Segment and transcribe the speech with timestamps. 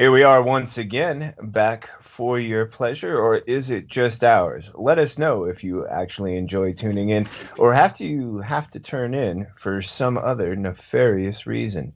[0.00, 4.72] Here we are once again, back for your pleasure, or is it just ours?
[4.74, 7.26] Let us know if you actually enjoy tuning in,
[7.58, 11.92] or have to you have to turn in for some other nefarious reason.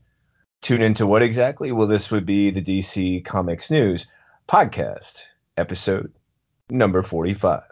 [0.60, 1.72] Tune into what exactly?
[1.72, 4.06] Well, this would be the DC Comics News
[4.46, 5.22] podcast,
[5.56, 6.12] episode
[6.68, 7.62] number 45.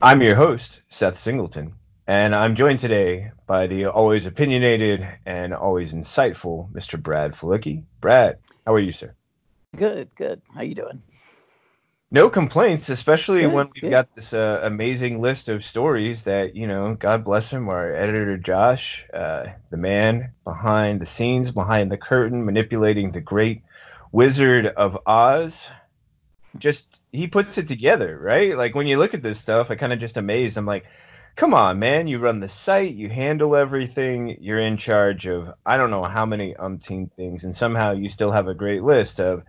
[0.00, 1.74] I'm your host, Seth Singleton,
[2.08, 7.00] and I'm joined today by the always opinionated and always insightful Mr.
[7.00, 7.84] Brad Felicki.
[8.00, 9.14] Brad, how are you, sir?
[9.76, 10.42] Good, good.
[10.54, 11.02] How you doing?
[12.10, 13.90] No complaints, especially Good, when we've good.
[13.90, 18.36] got this uh, amazing list of stories that, you know, God bless him, our editor
[18.36, 23.62] Josh, uh, the man behind the scenes, behind the curtain, manipulating the great
[24.12, 25.66] Wizard of Oz.
[26.58, 28.58] Just, he puts it together, right?
[28.58, 30.58] Like when you look at this stuff, I kind of just amazed.
[30.58, 30.84] I'm like,
[31.36, 35.76] come on, man, you run the site, you handle everything, you're in charge of I
[35.76, 39.42] don't know how many umpteen things, and somehow you still have a great list of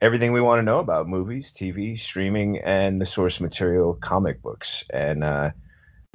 [0.00, 4.84] everything we want to know about movies, TV, streaming, and the source material, comic books.
[4.90, 5.50] And uh,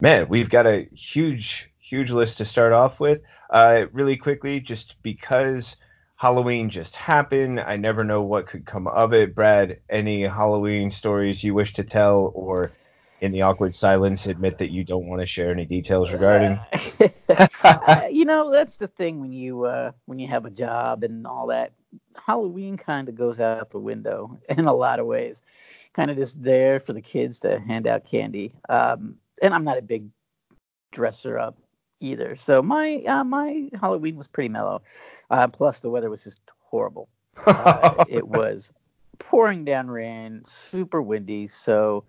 [0.02, 3.22] man, we've got a huge, huge list to start off with.
[3.50, 5.76] Uh, really quickly, just because
[6.16, 9.36] Halloween just happened, I never know what could come of it.
[9.36, 12.72] Brad, any Halloween stories you wish to tell, or
[13.24, 16.60] in the awkward silence, admit that you don't want to share any details regarding?
[17.64, 21.26] Uh, you know, that's the thing when you uh, when you have a job and
[21.26, 21.72] all that.
[22.16, 25.42] Halloween kind of goes out the window in a lot of ways.
[25.94, 28.54] Kind of just there for the kids to hand out candy.
[28.70, 30.10] Um, and I'm not a big
[30.92, 31.58] dresser up
[32.02, 34.84] either, so my uh, my Halloween was pretty mellow.
[35.32, 37.10] Uh, plus, the weather was just horrible.
[37.48, 38.72] Uh, it was
[39.18, 41.48] pouring down rain, super windy.
[41.48, 42.04] So,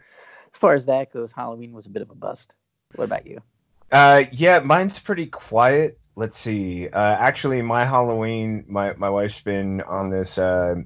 [0.54, 2.52] as far as that goes, Halloween was a bit of a bust.
[2.94, 3.42] What about you?
[3.90, 5.98] Uh, yeah, mine's pretty quiet.
[6.14, 6.88] Let's see.
[6.88, 10.76] Uh, actually, my Halloween, my my wife's been on this uh,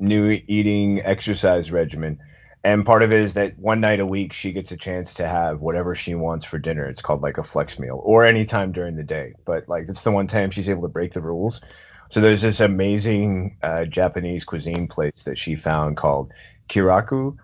[0.00, 2.18] new eating exercise regimen,
[2.64, 5.28] and part of it is that one night a week she gets a chance to
[5.28, 6.86] have whatever she wants for dinner.
[6.86, 9.34] It's called like a flex meal, or any time during the day.
[9.44, 11.60] But like it's the one time she's able to break the rules.
[12.10, 16.32] So there's this amazing uh, Japanese cuisine place that she found called
[16.68, 17.36] Kiraku,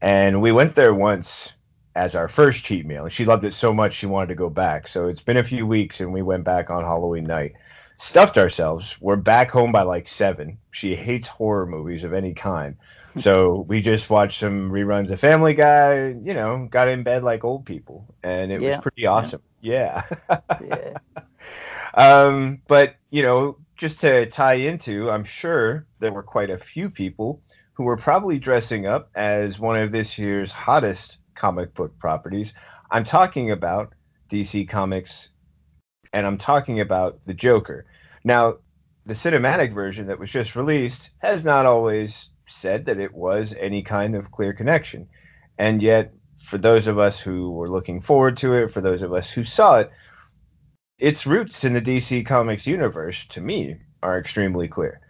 [0.00, 1.52] and we went there once
[1.94, 3.04] as our first cheat meal.
[3.04, 4.88] And she loved it so much she wanted to go back.
[4.88, 7.52] So it's been a few weeks and we went back on Halloween night.
[7.96, 8.96] Stuffed ourselves.
[9.00, 10.58] We're back home by like seven.
[10.70, 12.76] She hates horror movies of any kind.
[13.16, 17.44] So we just watched some reruns of Family Guy, you know, got in bed like
[17.44, 18.14] old people.
[18.22, 19.42] And it Yeah, was pretty awesome.
[19.60, 20.02] Yeah.
[20.58, 20.94] Yeah.
[21.94, 26.90] um, but, you know, just to tie into, I'm sure there were quite a few
[26.90, 27.42] people
[27.80, 32.52] who were probably dressing up as one of this year's hottest comic book properties.
[32.90, 33.94] I'm talking about
[34.30, 35.30] DC Comics
[36.12, 37.86] and I'm talking about the Joker.
[38.22, 38.58] Now,
[39.06, 43.80] the cinematic version that was just released has not always said that it was any
[43.80, 45.08] kind of clear connection.
[45.56, 49.14] And yet, for those of us who were looking forward to it, for those of
[49.14, 49.90] us who saw it,
[50.98, 55.00] its roots in the DC Comics universe, to me, are extremely clear.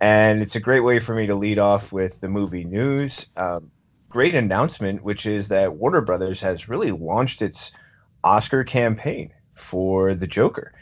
[0.00, 3.26] And it's a great way for me to lead off with the movie news.
[3.36, 3.70] Um,
[4.08, 7.70] great announcement, which is that Warner Brothers has really launched its
[8.24, 10.72] Oscar campaign for the Joker.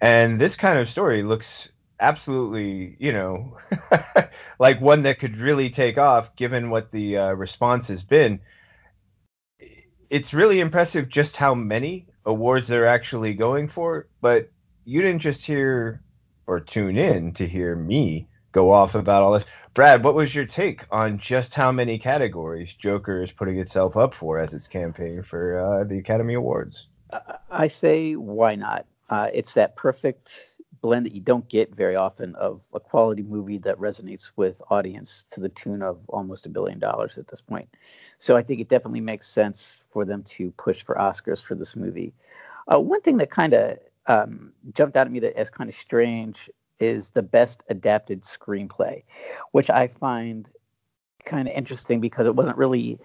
[0.00, 1.68] And this kind of story looks
[2.00, 3.56] absolutely, you know,
[4.58, 8.40] like one that could really take off given what the uh, response has been.
[10.10, 14.50] It's really impressive just how many awards they're actually going for, but
[14.84, 16.02] you didn't just hear
[16.46, 19.44] or tune in to hear me go off about all this.
[19.74, 24.14] Brad, what was your take on just how many categories Joker is putting itself up
[24.14, 26.86] for as its campaign for uh, the Academy Awards?
[27.50, 28.86] I say, why not?
[29.10, 30.38] Uh, it's that perfect
[30.80, 35.24] blend that you don't get very often of a quality movie that resonates with audience
[35.30, 37.68] to the tune of almost a billion dollars at this point.
[38.18, 41.74] So I think it definitely makes sense for them to push for Oscars for this
[41.74, 42.12] movie.
[42.72, 45.74] Uh, one thing that kind of um, jumped out at me that as kind of
[45.74, 49.02] strange is the best adapted screenplay,
[49.52, 50.48] which I find
[51.24, 52.98] kind of interesting because it wasn't really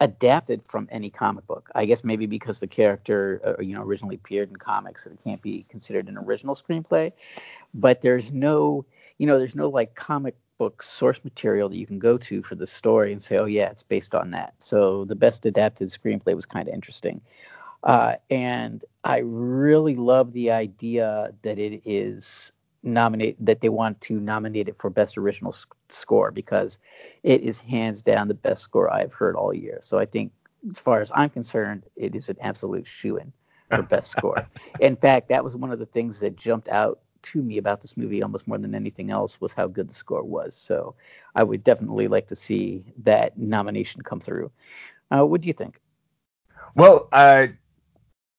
[0.00, 1.70] adapted from any comic book.
[1.74, 5.40] I guess maybe because the character, uh, you know, originally appeared in comics it can't
[5.40, 7.12] be considered an original screenplay.
[7.72, 8.84] But there's no,
[9.18, 12.54] you know, there's no like comic book source material that you can go to for
[12.54, 14.54] the story and say, oh yeah, it's based on that.
[14.58, 17.20] So the best adapted screenplay was kind of interesting.
[17.82, 22.52] Uh, and I really love the idea that it is
[22.82, 26.78] nominate that they want to nominate it for best original s- score because
[27.22, 29.78] it is hands down the best score I've heard all year.
[29.82, 30.32] So I think,
[30.70, 33.32] as far as I'm concerned, it is an absolute shoe in
[33.70, 34.46] for best score.
[34.80, 37.96] In fact, that was one of the things that jumped out to me about this
[37.96, 40.54] movie almost more than anything else was how good the score was.
[40.54, 40.94] So
[41.34, 44.50] I would definitely like to see that nomination come through.
[45.10, 45.80] Uh, what do you think?
[46.74, 47.48] Well, uh,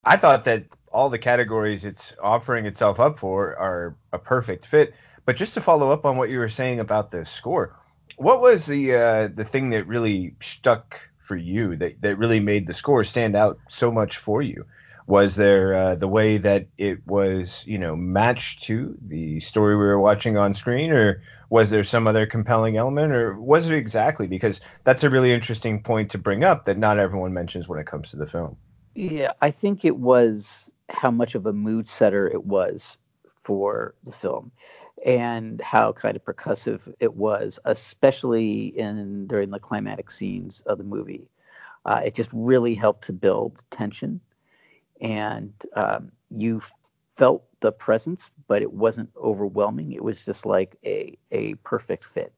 [0.04, 4.94] I thought that all the categories it's offering itself up for are a perfect fit.
[5.26, 7.76] But just to follow up on what you were saying about the score,
[8.16, 12.66] what was the uh, the thing that really stuck for you that, that really made
[12.66, 14.66] the score stand out so much for you?
[15.06, 19.86] Was there uh, the way that it was, you know, matched to the story we
[19.86, 24.28] were watching on screen, or was there some other compelling element, or was it exactly?
[24.28, 27.86] Because that's a really interesting point to bring up that not everyone mentions when it
[27.86, 28.58] comes to the film.
[28.96, 32.98] Yeah, I think it was how much of a mood setter it was
[33.42, 34.52] for the film
[35.06, 40.84] and how kind of percussive it was, especially in during the climatic scenes of the
[40.84, 41.28] movie.
[41.86, 44.20] Uh, it just really helped to build tension,
[45.00, 46.62] and um, you
[47.16, 49.94] felt the presence, but it wasn't overwhelming.
[49.94, 52.34] It was just like a a perfect fit.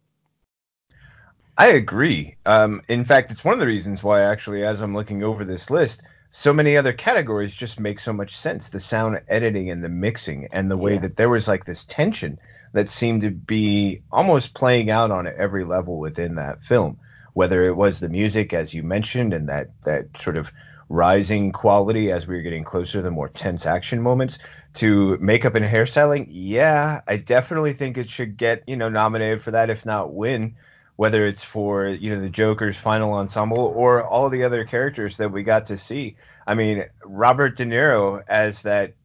[1.57, 2.35] I agree.
[2.45, 5.69] Um, in fact, it's one of the reasons why actually, as I'm looking over this
[5.69, 8.69] list, so many other categories just make so much sense.
[8.69, 11.01] The sound editing and the mixing and the way yeah.
[11.01, 12.39] that there was like this tension
[12.73, 16.99] that seemed to be almost playing out on every level within that film.
[17.33, 20.51] Whether it was the music, as you mentioned, and that that sort of
[20.89, 24.39] rising quality as we were getting closer to the more tense action moments,
[24.73, 29.51] to makeup and hairstyling, yeah, I definitely think it should get you know nominated for
[29.51, 30.55] that, if not win
[30.99, 35.31] whether it's for you know the Joker's final ensemble or all the other characters that
[35.31, 36.17] we got to see.
[36.45, 38.95] I mean, Robert De Niro as that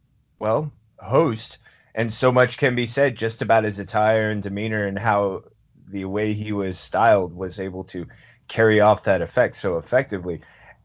[0.40, 1.58] well host,
[1.94, 5.44] and so much can be said just about his attire and demeanor and how
[5.86, 8.08] the way he was styled was able to
[8.48, 10.40] carry off that effect so effectively.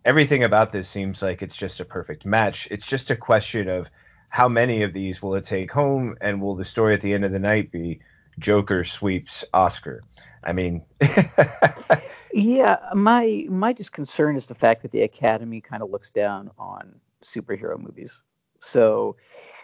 [0.06, 2.68] Everything about this seems like it's just a perfect match.
[2.70, 3.90] It's just a question of
[4.30, 7.26] how many of these will it take home, and will the story at the end
[7.26, 8.00] of the night be
[8.40, 10.02] Joker sweeps Oscar?
[10.44, 10.86] I mean,
[12.34, 16.52] yeah, my my just concern is the fact that the Academy kind of looks down
[16.58, 18.22] on superhero movies.
[18.62, 19.18] So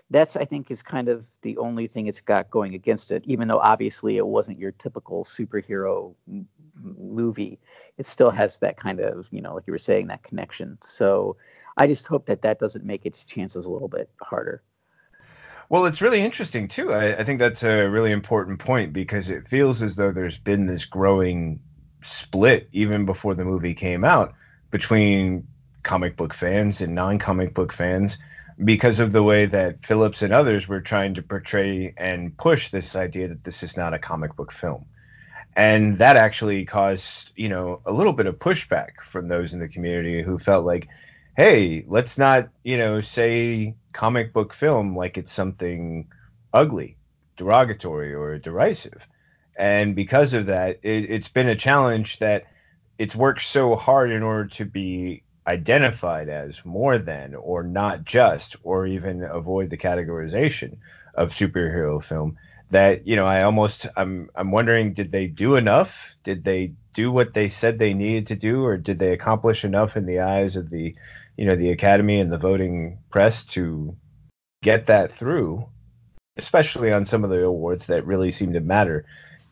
[0.10, 3.24] that's I think is kind of the only thing it's got going against it.
[3.26, 7.60] Even though obviously it wasn't your typical superhero m- movie,
[7.98, 10.78] it still has that kind of you know like you were saying that connection.
[10.82, 11.38] So
[11.78, 14.62] I just hope that that doesn't make its chances a little bit harder.
[15.70, 16.94] Well, it's really interesting too.
[16.94, 20.68] I, I, think that's a really important point because it feels as though there's been
[20.68, 21.60] this growing
[22.04, 24.34] split even before the movie came out
[24.70, 25.48] between
[25.82, 28.18] comic book fans and non-comic book fans
[28.64, 32.96] because of the way that Phillips and others were trying to portray and push this
[32.96, 34.86] idea that this is not a comic book film.
[35.56, 39.68] And that actually caused, you know, a little bit of pushback from those in the
[39.68, 40.88] community who felt like,
[41.36, 46.08] hey, let's not, you know, say comic book film like it's something
[46.54, 46.98] ugly,
[47.38, 49.08] derogatory, or derisive.
[49.58, 52.46] And because of that, it, it's been a challenge that
[52.98, 58.56] it's worked so hard in order to be identified as more than or not just
[58.64, 60.78] or even avoid the categorization
[61.14, 62.38] of superhero film
[62.72, 67.12] that you know I almost I'm I'm wondering did they do enough did they do
[67.12, 70.56] what they said they needed to do or did they accomplish enough in the eyes
[70.56, 70.96] of the
[71.38, 73.96] you know the academy and the voting press to
[74.62, 75.68] get that through
[76.38, 79.06] especially on some of the awards that really seem to matter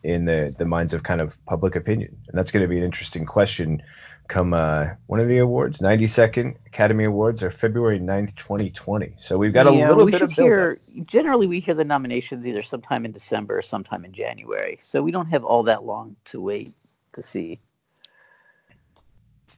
[0.03, 2.17] in the the minds of kind of public opinion.
[2.27, 3.81] And that's going to be an interesting question
[4.29, 5.79] come uh, one of the awards?
[5.79, 10.31] 92nd academy awards are february 9th 2020 so we've got yeah, a little bit of
[10.31, 14.77] hear, generally we hear the nominations either sometime in december or sometime in january.
[14.79, 16.73] So we don't have all that long to wait
[17.13, 17.59] to see.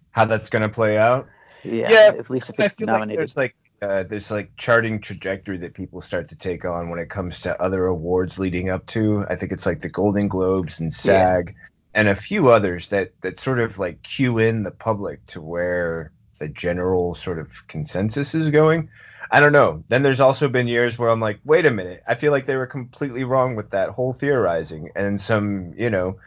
[0.09, 1.27] How that's going to play out
[1.65, 3.17] yeah, yeah at least if it's nominated.
[3.17, 6.99] Like there's like uh, there's like charting trajectory that people start to take on when
[6.99, 9.25] it comes to other awards leading up to.
[9.29, 11.67] I think it's like the Golden Globes and SAG yeah.
[11.93, 16.11] and a few others that that sort of like cue in the public to where
[16.39, 18.89] the general sort of consensus is going.
[19.31, 19.83] I don't know.
[19.87, 22.55] Then there's also been years where I'm like, wait a minute, I feel like they
[22.55, 26.19] were completely wrong with that whole theorizing, and some, you know,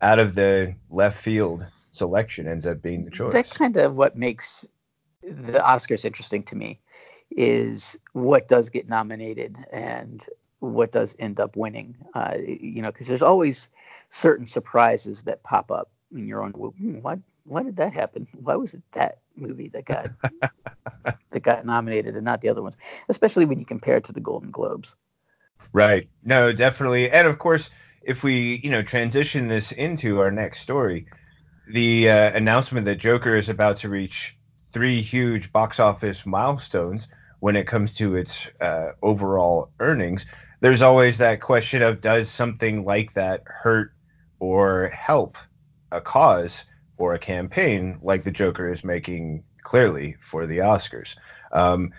[0.00, 3.32] out of the left field selection ends up being the choice.
[3.32, 4.66] That kind of what makes
[5.26, 6.80] the Oscars interesting to me
[7.30, 10.24] is what does get nominated and
[10.60, 11.96] what does end up winning.
[12.14, 13.68] Uh, you know, because there's always
[14.10, 16.52] certain surprises that pop up in your own.
[16.52, 17.18] Hmm, why?
[17.44, 18.26] Why did that happen?
[18.32, 20.10] Why was it that movie that got
[21.30, 22.76] that got nominated and not the other ones?
[23.08, 24.96] Especially when you compare it to the Golden Globes.
[25.72, 26.08] Right.
[26.24, 27.10] No, definitely.
[27.10, 27.70] And of course,
[28.02, 31.06] if we you know transition this into our next story,
[31.68, 34.36] the uh, announcement that Joker is about to reach
[34.72, 37.08] three huge box office milestones
[37.40, 40.26] when it comes to its uh, overall earnings,
[40.60, 43.92] there's always that question of does something like that hurt
[44.40, 45.36] or help
[45.92, 46.64] a cause
[46.96, 51.16] or a campaign like the Joker is making clearly for the Oscars.
[51.52, 51.92] Um,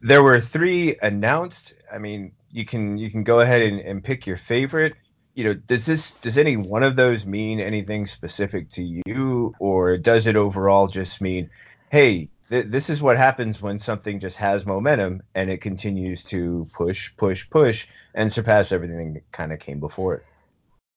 [0.00, 1.74] there were three announced.
[1.92, 4.94] I mean, you can you can go ahead and, and pick your favorite.
[5.34, 9.96] You know, does this does any one of those mean anything specific to you, or
[9.98, 11.50] does it overall just mean,
[11.90, 16.66] hey, th- this is what happens when something just has momentum and it continues to
[16.72, 20.24] push, push, push, and surpass everything that kind of came before it?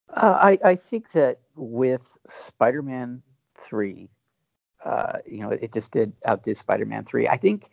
[0.10, 3.24] Uh, I, I think that with Spider-Man
[3.56, 4.10] three,
[4.86, 7.28] uh, you know, it just did outdid Spider-Man three.
[7.28, 7.70] I think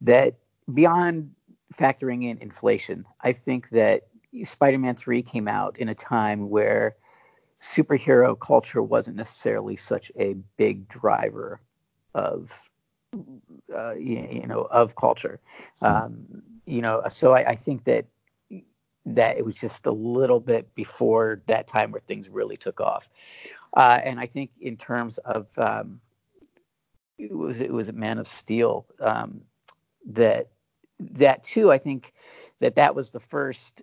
[0.00, 0.34] that
[0.72, 1.30] beyond
[1.72, 4.08] factoring in inflation, I think that
[4.42, 6.96] Spider-Man three came out in a time where
[7.60, 11.60] superhero culture wasn't necessarily such a big driver
[12.14, 12.70] of
[13.74, 15.40] uh, you, know of culture
[15.82, 18.06] um, you know so I, I, think that
[19.06, 23.08] that it was just a little bit before that time where things really took off.
[23.76, 26.00] Uh, and I think in terms of um,
[27.18, 29.42] it was it was a Man of Steel um,
[30.06, 30.48] that
[30.98, 31.70] that too.
[31.70, 32.12] I think
[32.60, 33.82] that that was the first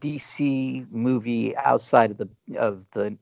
[0.00, 3.16] DC movie outside of the of the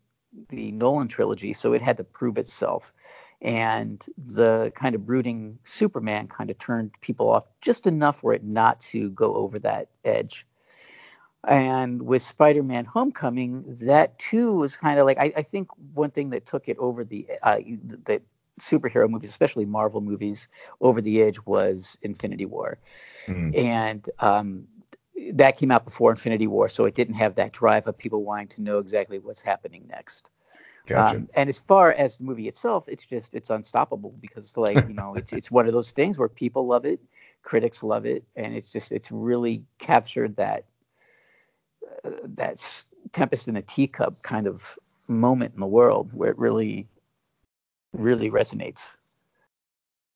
[0.48, 2.92] the Nolan trilogy, so it had to prove itself.
[3.42, 8.44] And the kind of brooding Superman kind of turned people off just enough for it
[8.44, 10.46] not to go over that edge.
[11.44, 16.10] And with Spider Man Homecoming, that too was kind of like, I, I, think one
[16.10, 17.56] thing that took it over the, uh,
[18.04, 18.20] the
[18.60, 20.48] superhero movies, especially Marvel movies,
[20.82, 22.78] over the edge was Infinity War.
[23.26, 23.58] Mm-hmm.
[23.58, 24.66] And um,
[25.32, 28.48] that came out before Infinity War, so it didn't have that drive of people wanting
[28.48, 30.28] to know exactly what's happening next.
[30.90, 31.18] Gotcha.
[31.18, 34.94] Um, and as far as the movie itself, it's just it's unstoppable because like you
[34.94, 37.00] know it's it's one of those things where people love it,
[37.42, 40.64] critics love it, and it's just it's really captured that
[42.24, 46.88] that's tempest in a teacup kind of moment in the world where it really
[47.92, 48.96] really resonates.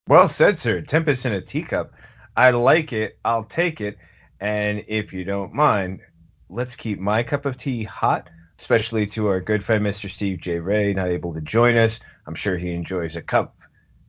[0.09, 0.81] Well said sir.
[0.81, 1.93] Tempest in a teacup.
[2.37, 3.17] I like it.
[3.25, 3.97] I'll take it.
[4.41, 6.01] And if you don't mind
[6.49, 8.29] let's keep my cup of tea hot
[8.65, 12.35] especially to our good friend mr steve j ray not able to join us i'm
[12.35, 13.55] sure he enjoys a cup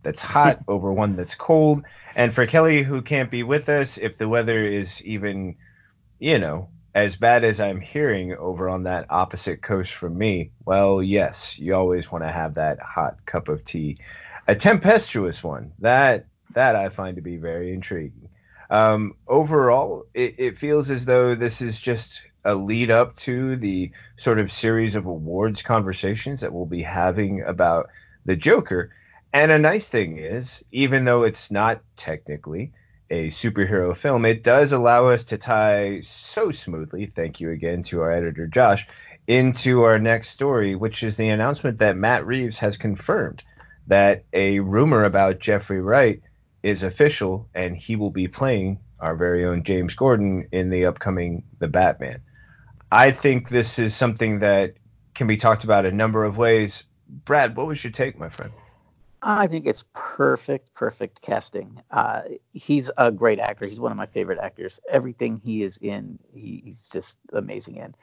[0.01, 1.83] that's hot over one that's cold
[2.15, 5.57] and for kelly who can't be with us if the weather is even
[6.19, 11.03] you know as bad as I'm hearing over on that opposite coast from me, well,
[11.03, 13.97] yes, you always want to have that hot cup of tea,
[14.47, 15.73] a tempestuous one.
[15.79, 18.29] That that I find to be very intriguing.
[18.75, 23.91] Um, overall, it, it feels as though this is just a lead up to the
[24.17, 27.87] sort of series of awards conversations that we'll be having about
[28.25, 28.91] the Joker.
[29.31, 32.73] And a nice thing is, even though it's not technically
[33.09, 38.01] a superhero film, it does allow us to tie so smoothly, thank you again to
[38.01, 38.85] our editor Josh,
[39.25, 43.41] into our next story, which is the announcement that Matt Reeves has confirmed
[43.87, 46.21] that a rumor about Jeffrey Wright
[46.65, 51.43] is official and he will be playing our very own James Gordon in the upcoming
[51.59, 52.21] The Batman.
[52.91, 54.73] I think this is something that
[55.13, 56.83] can be talked about a number of ways.
[57.07, 58.51] Brad, what was your take, my friend?
[59.21, 61.83] I think it's perfect, perfect casting.
[61.91, 63.67] Uh, he's a great actor.
[63.67, 64.79] He's one of my favorite actors.
[64.89, 67.93] Everything he is in, he, he's just amazing in.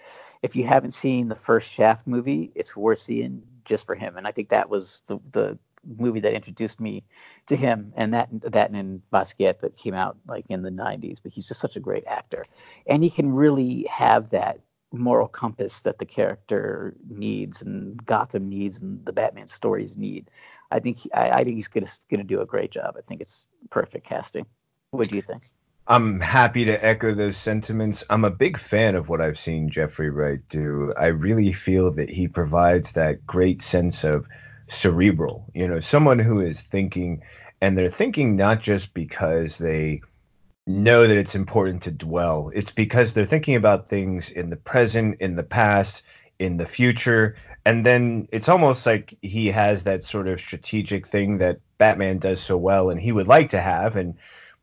[0.40, 4.16] If you haven't seen the first Shaft movie, it's worth seeing just for him.
[4.16, 7.04] And I think that was the the movie that introduced me
[7.46, 11.18] to him, and that that and Basquiat that came out like in the 90s.
[11.22, 12.44] But he's just such a great actor,
[12.86, 14.60] and he can really have that
[14.92, 20.30] moral compass that the character needs and Gotham needs and the Batman stories need.
[20.70, 22.94] I think I, I, think he's gonna gonna do a great job.
[22.98, 24.46] I think it's perfect casting.
[24.90, 25.50] What do you think?
[25.86, 28.04] I'm happy to echo those sentiments.
[28.08, 30.94] I'm a big fan of what I've seen Jeffrey Wright do.
[30.96, 34.26] I really feel that he provides that great sense of
[34.72, 37.22] cerebral, you know, someone who is thinking
[37.60, 40.00] and they're thinking not just because they
[40.66, 42.50] know that it's important to dwell.
[42.54, 46.04] It's because they're thinking about things in the present, in the past,
[46.38, 47.36] in the future.
[47.64, 52.40] And then it's almost like he has that sort of strategic thing that Batman does
[52.40, 53.96] so well and he would like to have.
[53.96, 54.14] And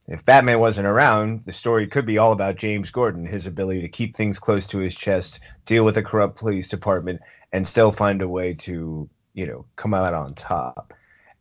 [0.08, 3.90] if Batman wasn't around, the story could be all about James Gordon, his ability to
[3.90, 7.22] keep things close to his chest, deal with a corrupt police department,
[7.54, 9.10] and still find a way to,
[9.40, 10.94] you know, come out on top.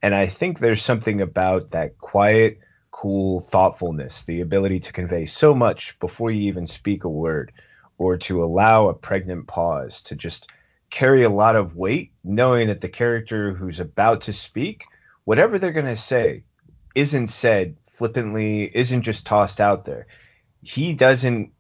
[0.03, 2.61] And I think there's something about that quiet,
[2.93, 7.51] cool thoughtfulness, the ability to convey so much before you even speak a word,
[7.99, 10.49] or to allow a pregnant pause to just
[10.91, 14.85] carry a lot of weight, knowing that the character who's about to speak,
[15.25, 16.45] whatever they're going to say,
[16.95, 20.07] isn't said flippantly, isn't just tossed out there.
[20.63, 21.51] He doesn't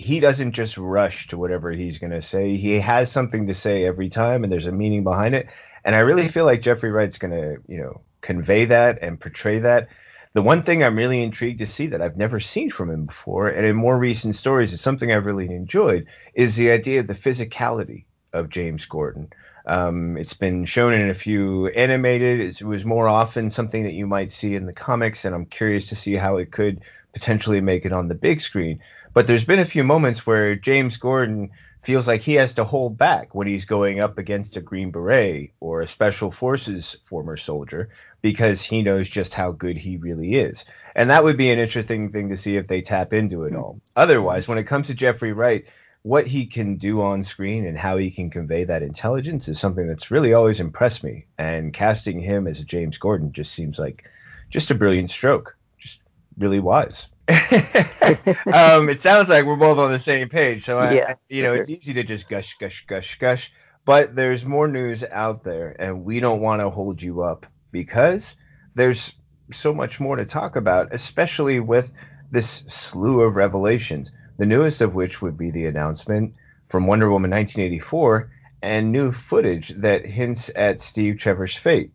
[0.00, 2.56] he doesn't just rush to whatever he's going to say.
[2.56, 5.48] He has something to say every time, and there's a meaning behind it.
[5.84, 9.58] And I really feel like Jeffrey Wright's going to, you know, convey that and portray
[9.60, 9.88] that.
[10.32, 13.48] The one thing I'm really intrigued to see that I've never seen from him before,
[13.48, 17.14] and in more recent stories, it's something I've really enjoyed, is the idea of the
[17.14, 19.28] physicality of James Gordon.
[19.66, 22.40] Um, it's been shown in a few animated.
[22.40, 25.88] It was more often something that you might see in the comics, and I'm curious
[25.88, 26.80] to see how it could
[27.12, 28.80] potentially make it on the big screen.
[29.12, 31.50] But there's been a few moments where James Gordon
[31.82, 35.52] feels like he has to hold back when he's going up against a Green Beret
[35.60, 37.88] or a Special Forces former soldier
[38.22, 40.64] because he knows just how good he really is.
[40.94, 43.80] And that would be an interesting thing to see if they tap into it all.
[43.96, 45.64] Otherwise, when it comes to Jeffrey Wright,
[46.02, 49.86] what he can do on screen and how he can convey that intelligence is something
[49.86, 51.26] that's really always impressed me.
[51.38, 54.08] And casting him as a James Gordon just seems like
[54.50, 55.56] just a brilliant stroke.
[55.78, 56.00] Just
[56.38, 57.08] really wise.
[58.52, 60.64] um, it sounds like we're both on the same page.
[60.64, 61.60] So, I, yeah, you know, sure.
[61.60, 63.52] it's easy to just gush, gush, gush, gush.
[63.84, 68.36] But there's more news out there, and we don't want to hold you up because
[68.74, 69.12] there's
[69.52, 71.92] so much more to talk about, especially with
[72.30, 74.12] this slew of revelations.
[74.38, 76.34] The newest of which would be the announcement
[76.68, 78.30] from Wonder Woman 1984
[78.62, 81.92] and new footage that hints at Steve Trevor's fate.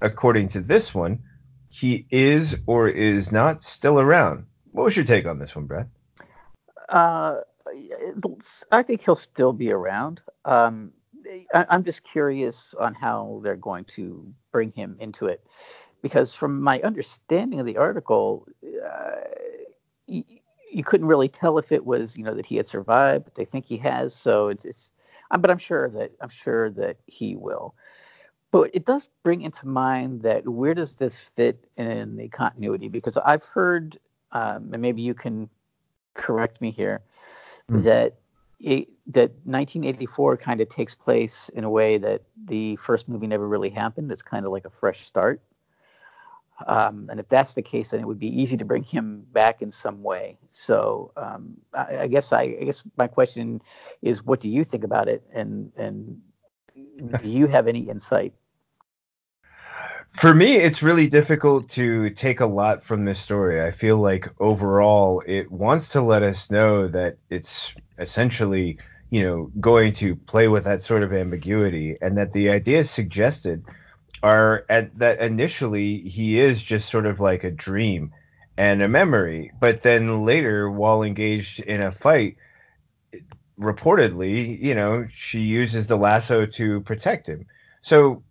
[0.00, 1.20] According to this one,
[1.68, 4.46] he is or is not still around.
[4.72, 5.88] What was your take on this one, Brad?
[6.88, 7.40] Uh,
[8.72, 10.20] I think he'll still be around.
[10.44, 10.92] Um,
[11.54, 15.44] I, am just curious on how they're going to bring him into it,
[16.02, 19.10] because from my understanding of the article, uh,
[20.06, 20.24] you,
[20.72, 23.44] you, couldn't really tell if it was you know that he had survived, but they
[23.44, 24.14] think he has.
[24.14, 24.90] So it's, it's
[25.30, 27.74] but I'm sure that I'm sure that he will.
[28.50, 32.88] But it does bring into mind that where does this fit in the continuity?
[32.88, 33.98] Because I've heard
[34.32, 35.48] um, and maybe you can
[36.14, 37.02] correct me here,
[37.70, 37.82] mm.
[37.84, 38.16] that
[38.58, 43.48] it, that 1984 kind of takes place in a way that the first movie never
[43.48, 44.12] really happened.
[44.12, 45.40] It's kind of like a fresh start.
[46.66, 49.62] Um, and if that's the case, then it would be easy to bring him back
[49.62, 50.38] in some way.
[50.50, 53.62] So um, I, I, guess I, I, guess my question
[54.02, 56.20] is, what do you think about it, and and
[57.22, 58.34] do you have any insight
[60.12, 63.62] for me, it's really difficult to take a lot from this story.
[63.62, 68.78] I feel like overall, it wants to let us know that it's essentially,
[69.10, 73.64] you know, going to play with that sort of ambiguity, and that the ideas suggested
[74.22, 78.12] are at that initially he is just sort of like a dream
[78.58, 82.36] and a memory, but then later, while engaged in a fight,
[83.58, 87.46] reportedly, you know, she uses the lasso to protect him.
[87.80, 88.22] So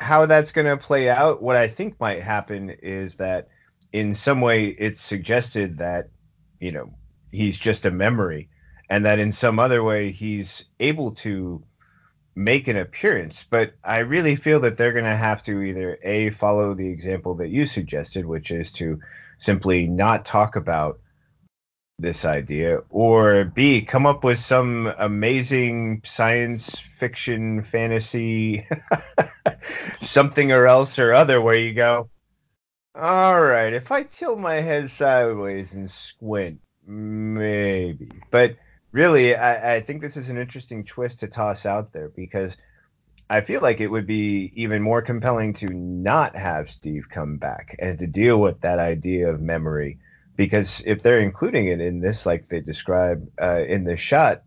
[0.00, 3.48] how that's going to play out, what I think might happen is that
[3.92, 6.08] in some way it's suggested that,
[6.58, 6.94] you know,
[7.30, 8.48] he's just a memory
[8.88, 11.62] and that in some other way he's able to
[12.34, 13.44] make an appearance.
[13.48, 17.34] But I really feel that they're going to have to either A, follow the example
[17.36, 18.98] that you suggested, which is to
[19.38, 20.98] simply not talk about
[22.00, 28.66] this idea, or B, come up with some amazing science fiction fantasy
[30.00, 32.08] something or else or other where you go,
[32.94, 38.10] all right, if I tilt my head sideways and squint, maybe.
[38.30, 38.56] But
[38.92, 42.56] really, I, I think this is an interesting twist to toss out there because
[43.28, 47.76] I feel like it would be even more compelling to not have Steve come back
[47.78, 49.98] and to deal with that idea of memory
[50.40, 54.42] because if they're including it in this, like they describe uh, in the shot,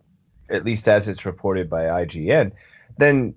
[0.50, 2.50] at least as it's reported by IGN,
[2.98, 3.36] then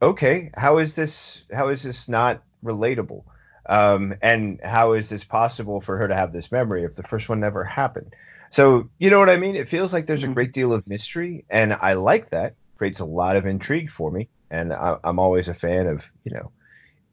[0.00, 1.44] okay, how is this?
[1.52, 3.24] How is this not relatable?
[3.66, 7.28] Um, and how is this possible for her to have this memory if the first
[7.28, 8.14] one never happened?
[8.48, 9.54] So you know what I mean?
[9.54, 10.32] It feels like there's a mm-hmm.
[10.32, 12.54] great deal of mystery, and I like that.
[12.78, 16.32] Creates a lot of intrigue for me, and I, I'm always a fan of you
[16.32, 16.52] know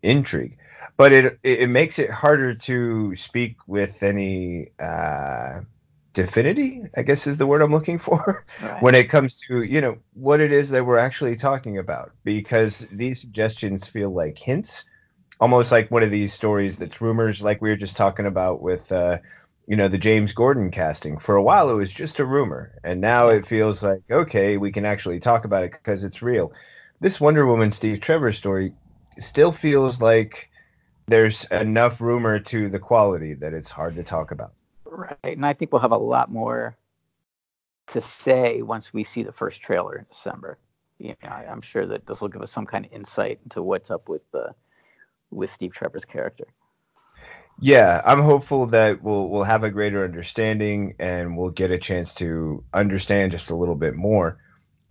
[0.05, 0.57] intrigue
[0.97, 5.59] but it it makes it harder to speak with any uh,
[6.13, 8.81] divinity, I guess is the word I'm looking for, right.
[8.81, 12.85] when it comes to you know what it is that we're actually talking about, because
[12.91, 14.85] these suggestions feel like hints,
[15.39, 18.91] almost like one of these stories that's rumors, like we were just talking about with.
[18.91, 19.19] Uh,
[19.67, 21.17] you know the James Gordon casting.
[21.17, 24.71] For a while, it was just a rumor, and now it feels like okay, we
[24.71, 26.53] can actually talk about it because it's real.
[26.99, 28.75] This Wonder Woman Steve Trevor story
[29.17, 30.49] still feels like
[31.07, 34.53] there's enough rumor to the quality that it's hard to talk about.
[34.85, 36.77] Right, and I think we'll have a lot more
[37.87, 40.57] to say once we see the first trailer in December.
[40.97, 43.91] You know, I'm sure that this will give us some kind of insight into what's
[43.91, 44.55] up with the
[45.29, 46.47] with Steve Trevor's character.
[47.59, 52.15] Yeah, I'm hopeful that we'll we'll have a greater understanding and we'll get a chance
[52.15, 54.37] to understand just a little bit more.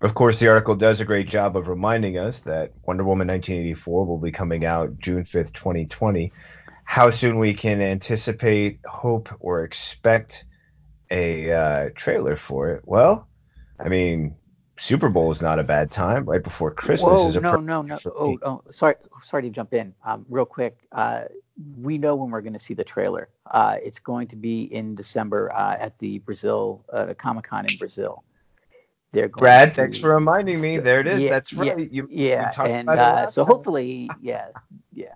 [0.01, 4.07] Of course, the article does a great job of reminding us that Wonder Woman 1984
[4.07, 6.33] will be coming out June 5th, 2020.
[6.85, 10.45] How soon we can anticipate, hope, or expect
[11.11, 12.83] a uh, trailer for it?
[12.85, 13.27] Well,
[13.79, 14.37] I mean,
[14.77, 16.25] Super Bowl is not a bad time.
[16.25, 17.99] Right before Christmas Whoa, is a no, no, no.
[18.05, 19.95] Oh, oh, sorry, sorry to jump in.
[20.05, 21.25] Um, real quick, uh,
[21.79, 23.29] we know when we're going to see the trailer.
[23.47, 27.77] Uh, it's going to be in December uh, at the Brazil uh, Comic Con in
[27.79, 28.25] Brazil.
[29.15, 30.79] They're Brad, to, thanks for reminding me.
[30.79, 31.23] There it is.
[31.23, 31.79] Yeah, That's right.
[31.79, 32.53] Yeah, you, yeah.
[32.59, 33.55] You and uh, so time.
[33.55, 34.49] hopefully, yeah,
[34.93, 35.15] yeah.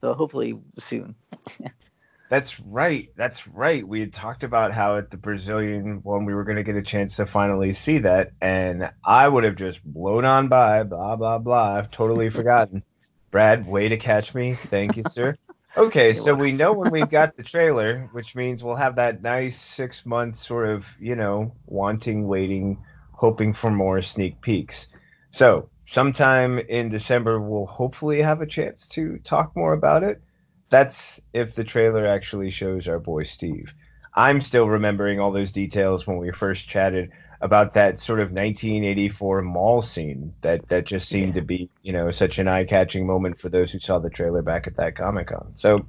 [0.00, 1.16] So hopefully soon.
[2.30, 3.10] That's right.
[3.16, 3.86] That's right.
[3.86, 6.82] We had talked about how at the Brazilian one we were going to get a
[6.82, 11.38] chance to finally see that, and I would have just blown on by, blah blah
[11.38, 11.74] blah.
[11.74, 12.84] I've totally forgotten.
[13.32, 14.54] Brad, way to catch me.
[14.54, 15.36] Thank you, sir.
[15.76, 19.60] Okay, so we know when we've got the trailer, which means we'll have that nice
[19.60, 22.78] six month sort of, you know, wanting, waiting,
[23.20, 24.88] hoping for more sneak peeks.
[25.28, 30.22] So sometime in December, we'll hopefully have a chance to talk more about it.
[30.70, 33.74] That's if the trailer actually shows our boy Steve.
[34.14, 37.10] I'm still remembering all those details when we first chatted
[37.42, 41.42] about that sort of 1984 mall scene that that just seemed yeah.
[41.42, 44.66] to be you know such an eye-catching moment for those who saw the trailer back
[44.66, 45.52] at that Comic Con.
[45.56, 45.86] So,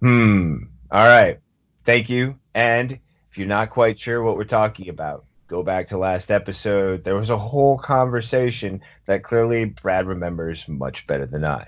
[0.00, 0.56] hmm,
[0.90, 1.40] all right,
[1.84, 2.38] thank you.
[2.54, 2.92] And
[3.30, 7.02] if you're not quite sure what we're talking about, go back to last episode.
[7.02, 11.66] There was a whole conversation that clearly Brad remembers much better than I.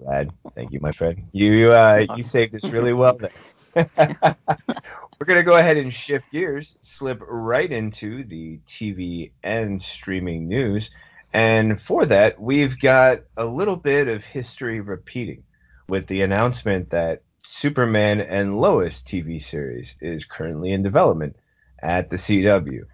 [0.00, 1.28] Brad, thank you, my friend.
[1.32, 3.30] You uh, you saved us really well there.
[3.94, 10.48] We're going to go ahead and shift gears, slip right into the TV and streaming
[10.48, 10.90] news.
[11.34, 15.42] And for that, we've got a little bit of history repeating
[15.88, 21.36] with the announcement that Superman and Lois TV series is currently in development
[21.82, 22.84] at the CW.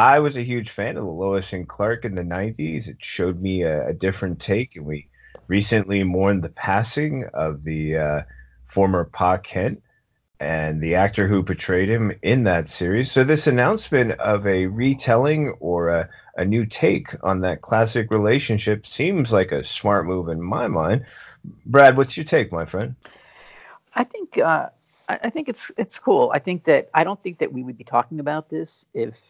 [0.00, 2.88] I was a huge fan of Lois and Clark in the 90s.
[2.88, 5.10] It showed me a, a different take, and we
[5.46, 8.22] recently mourned the passing of the uh,
[8.72, 9.82] former Pa Kent
[10.40, 13.12] and the actor who portrayed him in that series.
[13.12, 18.86] So this announcement of a retelling or a, a new take on that classic relationship
[18.86, 21.04] seems like a smart move in my mind.
[21.66, 22.94] Brad, what's your take, my friend?
[23.94, 24.70] I think uh,
[25.10, 26.30] I think it's it's cool.
[26.32, 29.20] I think that I don't think that we would be talking about this if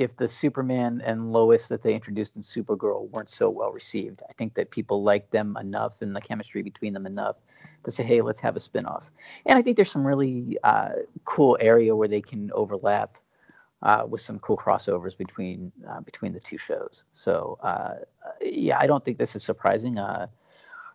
[0.00, 4.22] if the Superman and Lois that they introduced in Supergirl weren't so well received.
[4.28, 7.36] I think that people liked them enough and the chemistry between them enough
[7.84, 9.10] to say, hey, let's have a spinoff.
[9.46, 10.90] And I think there's some really uh,
[11.24, 13.16] cool area where they can overlap
[13.82, 17.04] uh, with some cool crossovers between uh, between the two shows.
[17.12, 17.94] So uh,
[18.40, 19.98] yeah, I don't think this is surprising.
[19.98, 20.26] Uh,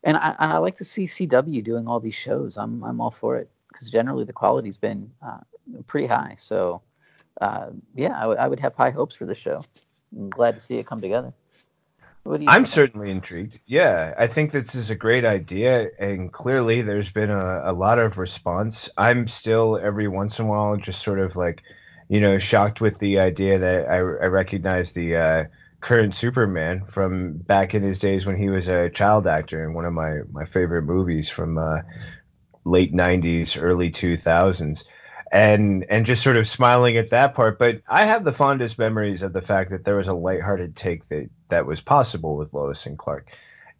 [0.03, 2.57] and I, I, like to see CW doing all these shows.
[2.57, 5.39] I'm I'm all for it because generally the quality's been uh,
[5.87, 6.35] pretty high.
[6.37, 6.81] So
[7.41, 9.63] yeah, I, w- I would have high hopes for the show.
[10.15, 11.33] I'm glad to see it come together.
[12.47, 13.59] I'm certainly intrigued.
[13.65, 17.99] Yeah, I think this is a great idea, and clearly there's been a, a lot
[17.99, 18.89] of response.
[18.97, 21.61] I'm still every once in a while just sort of like,
[22.09, 25.43] you know, shocked with the idea that I, I recognize the uh,
[25.81, 29.85] current Superman from back in his days when he was a child actor in one
[29.85, 31.81] of my my favorite movies from uh,
[32.63, 34.85] late '90s, early 2000s
[35.31, 37.59] and and just sort of smiling at that part.
[37.59, 41.07] But I have the fondest memories of the fact that there was a lighthearted take
[41.09, 43.29] that that was possible with Lois and Clark.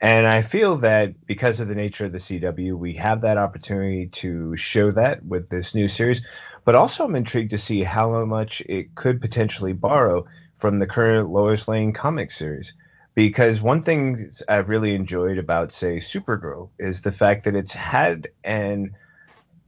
[0.02, 4.08] And I feel that because of the nature of the CW, we have that opportunity
[4.08, 6.22] to show that with this new series.
[6.66, 10.26] But also, I'm intrigued to see how much it could potentially borrow
[10.58, 12.74] from the current Lois Lane comic series.
[13.14, 18.28] Because one thing I've really enjoyed about, say, Supergirl is the fact that it's had
[18.44, 18.96] an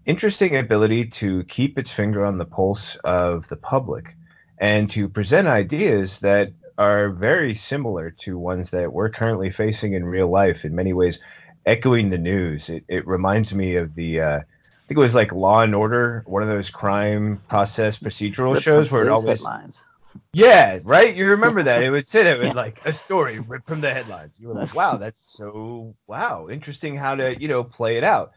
[0.07, 4.15] interesting ability to keep its finger on the pulse of the public
[4.57, 10.05] and to present ideas that are very similar to ones that we're currently facing in
[10.05, 11.19] real life in many ways
[11.65, 12.69] echoing the news.
[12.69, 16.23] It, it reminds me of the uh, i think it was like law and order
[16.25, 19.83] one of those crime process procedural shows where it always headlines.
[20.31, 21.13] yeah right?
[21.13, 21.83] You remember that.
[21.83, 22.53] It would say that with yeah.
[22.53, 24.39] like a story ripped from the headlines.
[24.39, 28.31] You were like wow that's so wow interesting how to you know play it out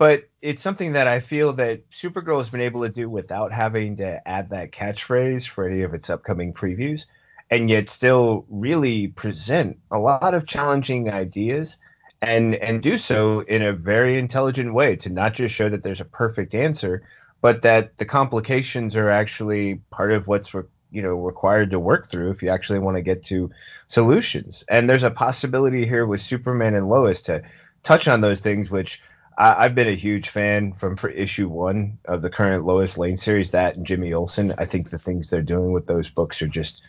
[0.00, 3.96] but it's something that I feel that Supergirl has been able to do without having
[3.96, 7.04] to add that catchphrase for any of its upcoming previews,
[7.50, 11.76] and yet still really present a lot of challenging ideas
[12.22, 16.00] and and do so in a very intelligent way to not just show that there's
[16.00, 17.06] a perfect answer,
[17.42, 22.06] but that the complications are actually part of what's re- you know required to work
[22.06, 23.50] through if you actually want to get to
[23.86, 24.64] solutions.
[24.66, 27.42] And there's a possibility here with Superman and Lois to
[27.82, 29.02] touch on those things which
[29.40, 33.16] I, have been a huge fan from for issue one of the current Lois Lane
[33.16, 33.50] series.
[33.50, 34.52] That and Jimmy Olsen.
[34.58, 36.86] I think the things they're doing with those books are just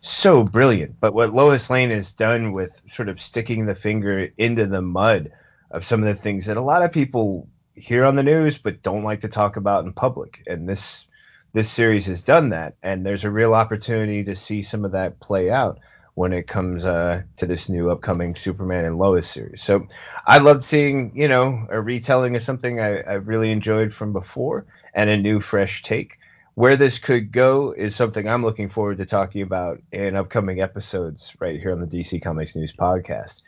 [0.00, 0.98] so brilliant.
[0.98, 5.30] But what Lois Lane has done with sort of sticking the finger into the mud
[5.70, 8.82] of some of the things that a lot of people hear on the news but
[8.82, 11.06] don't like to talk about in public, and this
[11.52, 15.20] this series has done that, and there's a real opportunity to see some of that
[15.20, 15.78] play out
[16.14, 19.62] when it comes uh, to this new upcoming Superman and Lois series.
[19.62, 19.86] So
[20.26, 24.66] I loved seeing, you know, a retelling of something I, I really enjoyed from before
[24.94, 26.18] and a new fresh take.
[26.54, 31.34] Where this could go is something I'm looking forward to talking about in upcoming episodes
[31.40, 33.42] right here on the DC Comics News podcast.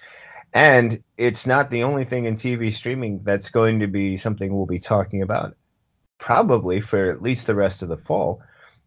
[0.52, 4.66] And it's not the only thing in TV streaming that's going to be something we'll
[4.66, 5.56] be talking about
[6.18, 8.42] probably for at least the rest of the fall.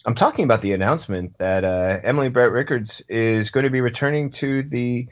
[0.06, 4.30] I'm talking about the announcement that uh, Emily Bett Rickards is going to be returning
[4.32, 5.08] to the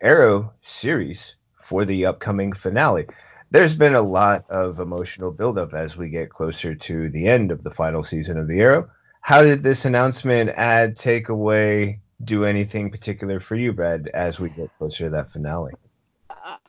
[0.00, 3.06] Arrow series for the upcoming finale.
[3.50, 7.62] There's been a lot of emotional buildup as we get closer to the end of
[7.62, 8.88] the final season of the Arrow.
[9.20, 14.48] How did this announcement add, take away, do anything particular for you, Brad, as we
[14.48, 15.74] get closer to that finale?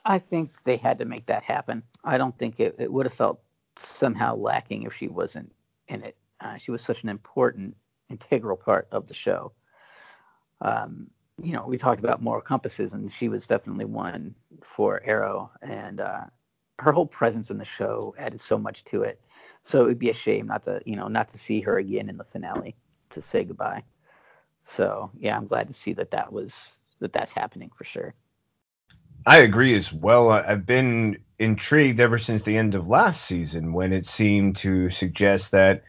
[0.04, 1.84] I think they had to make that happen.
[2.04, 3.42] I don't think it, it would have felt
[3.78, 5.54] somehow lacking if she wasn't
[5.88, 6.18] in it.
[6.42, 7.78] Uh, she was such an important,
[8.10, 9.52] integral part of the show.
[10.60, 11.10] Um,
[11.42, 16.02] you know, we talked about moral compasses, and she was definitely one for Arrow, and
[16.02, 16.26] uh,
[16.80, 19.22] her whole presence in the show added so much to it.
[19.64, 22.10] So it would be a shame not to, you know, not to see her again
[22.10, 22.76] in the finale
[23.12, 23.84] to say goodbye.
[24.64, 28.14] So yeah, I'm glad to see that that was that that's happening for sure.
[29.26, 30.32] I agree as well.
[30.32, 35.52] I've been intrigued ever since the end of last season when it seemed to suggest
[35.52, 35.84] that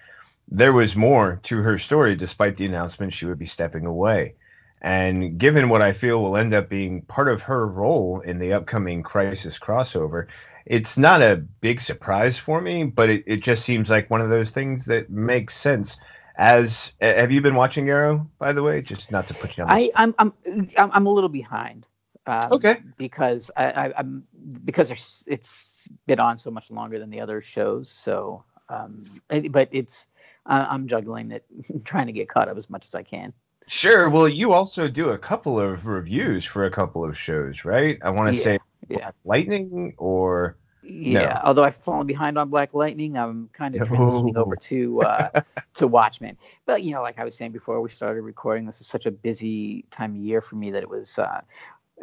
[0.49, 4.35] there was more to her story despite the announcement she would be stepping away.
[4.81, 8.53] And given what I feel will end up being part of her role in the
[8.53, 10.27] upcoming Crisis crossover,
[10.67, 14.29] it's not a big surprise for me, but it, it just seems like one of
[14.29, 15.97] those things that makes sense.
[16.37, 18.83] As have you been watching Arrow, by the way?
[18.83, 19.71] Just not to put you on.
[19.71, 20.33] I, I'm I'm
[20.77, 21.87] I'm a little behind.
[22.27, 22.79] Um, okay.
[22.97, 24.25] Because I, am
[24.65, 25.69] because it's
[26.07, 27.91] been on so much longer than the other shows.
[27.91, 30.07] So, um, but it's
[30.47, 31.45] I'm juggling it,
[31.85, 33.33] trying to get caught up as much as I can.
[33.67, 34.11] Sure.
[34.11, 37.99] Well, you also do a couple of reviews for a couple of shows, right?
[38.03, 39.11] I want to yeah, say yeah.
[39.25, 41.35] Lightning or yeah.
[41.35, 41.41] No.
[41.45, 45.43] Although I've fallen behind on Black Lightning, I'm kind of transitioning over to uh,
[45.75, 46.37] to Watchmen.
[46.67, 49.11] But you know, like I was saying before we started recording, this is such a
[49.11, 51.41] busy time of year for me that it was uh,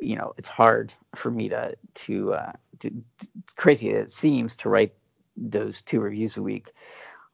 [0.01, 4.55] you know it's hard for me to to, uh, to, to crazy as it seems
[4.57, 4.93] to write
[5.35, 6.71] those two reviews a week.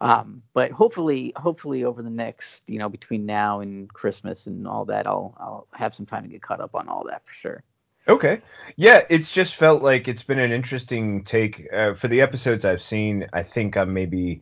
[0.02, 4.86] Um, but hopefully, hopefully over the next, you know, between now and Christmas and all
[4.86, 7.64] that, I'll I'll have some time to get caught up on all that for sure.
[8.08, 8.42] Okay.
[8.76, 12.82] Yeah, it's just felt like it's been an interesting take uh, for the episodes I've
[12.82, 13.28] seen.
[13.34, 14.42] I think I'm maybe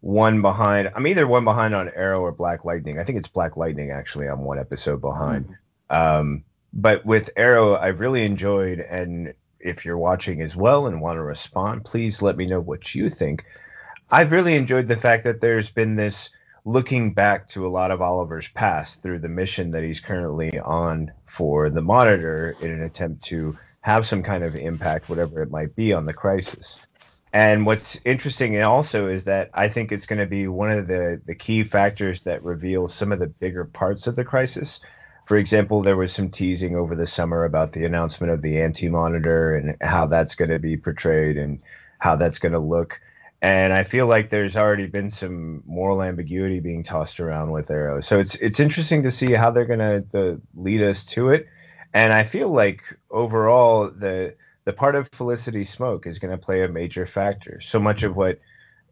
[0.00, 0.90] one behind.
[0.94, 2.98] I'm either one behind on Arrow or Black Lightning.
[2.98, 4.28] I think it's Black Lightning actually.
[4.28, 5.46] I'm one episode behind.
[5.46, 5.94] Mm-hmm.
[5.94, 11.18] Um, but with Arrow, I've really enjoyed, and if you're watching as well and want
[11.18, 13.44] to respond, please let me know what you think.
[14.12, 16.28] I've really enjoyed the fact that there's been this
[16.66, 21.12] looking back to a lot of Oliver's past through the mission that he's currently on
[21.24, 25.74] for the Monitor in an attempt to have some kind of impact, whatever it might
[25.74, 26.76] be, on the crisis.
[27.32, 31.18] And what's interesting also is that I think it's going to be one of the,
[31.24, 34.78] the key factors that reveals some of the bigger parts of the crisis
[35.24, 38.88] for example, there was some teasing over the summer about the announcement of the anti
[38.88, 41.62] monitor and how that's going to be portrayed and
[41.98, 43.00] how that's going to look.
[43.42, 48.00] And I feel like there's already been some moral ambiguity being tossed around with Arrow.
[48.00, 51.48] So it's it's interesting to see how they're going to lead us to it.
[51.92, 56.68] And I feel like overall the the part of Felicity Smoak is to play a
[56.68, 57.60] major factor.
[57.60, 58.38] So much of what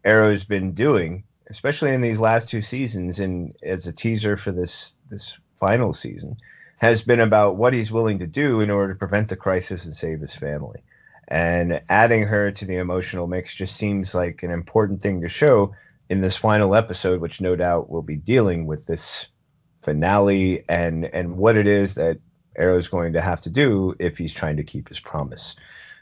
[0.03, 4.95] Arrow's been doing, especially in these last two seasons, and as a teaser for this
[5.09, 6.35] this final season
[6.77, 9.95] has been about what he's willing to do in order to prevent the crisis and
[9.95, 10.83] save his family.
[11.31, 15.73] And adding her to the emotional mix just seems like an important thing to show
[16.09, 19.29] in this final episode, which no doubt will be dealing with this
[19.81, 22.19] finale and and what it is that
[22.57, 25.55] Arrow's going to have to do if he's trying to keep his promise.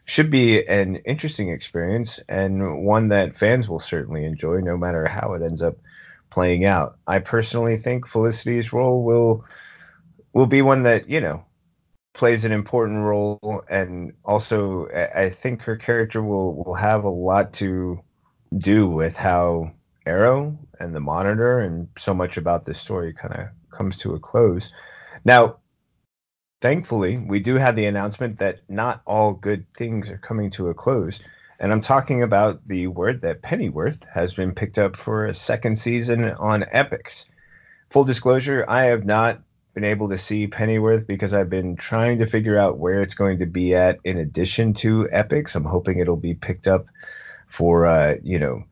[0.05, 5.33] Should be an interesting experience and one that fans will certainly enjoy, no matter how
[5.33, 5.77] it ends up
[6.31, 6.97] playing out.
[7.05, 9.45] I personally think Felicity's role will
[10.33, 11.45] will be one that you know
[12.13, 17.54] plays an important role, and also I think her character will will have a lot
[17.54, 18.02] to
[18.58, 19.72] do with how
[20.06, 24.19] Arrow and the Monitor and so much about this story kind of comes to a
[24.19, 24.74] close.
[25.24, 25.58] Now,
[26.62, 30.74] thankfully, we do have the announcement that not all good things are coming to a
[30.74, 31.19] close.
[31.60, 35.78] And I'm talking about the word that Pennyworth has been picked up for a second
[35.78, 37.26] season on Epix.
[37.89, 39.41] Full disclosure, I have not
[39.79, 43.39] been able to see Pennyworth because I've been trying to figure out where it's going
[43.39, 45.55] to be at in addition to Epix.
[45.55, 46.87] I'm hoping it'll be picked up
[47.47, 48.63] for uh, you know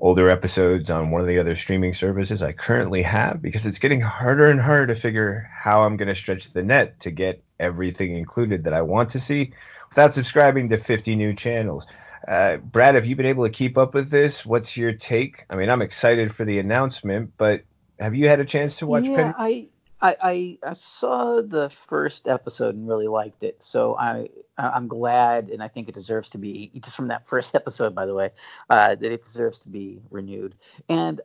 [0.00, 4.00] older episodes on one of the other streaming services I currently have because it's getting
[4.00, 8.16] harder and harder to figure how I'm going to stretch the net to get everything
[8.16, 9.52] included that I want to see
[9.88, 11.86] without subscribing to 50 new channels.
[12.26, 14.44] Uh, Brad, have you been able to keep up with this?
[14.44, 15.46] What's your take?
[15.50, 17.62] I mean, I'm excited for the announcement, but
[18.00, 19.34] have you had a chance to watch yeah, Penny?
[19.38, 19.68] I
[20.00, 23.62] I, I, saw the first episode and really liked it.
[23.62, 27.54] So I I'm glad, and I think it deserves to be just from that first
[27.54, 28.30] episode, by the way,
[28.70, 30.54] uh, that it deserves to be renewed.
[30.88, 31.20] And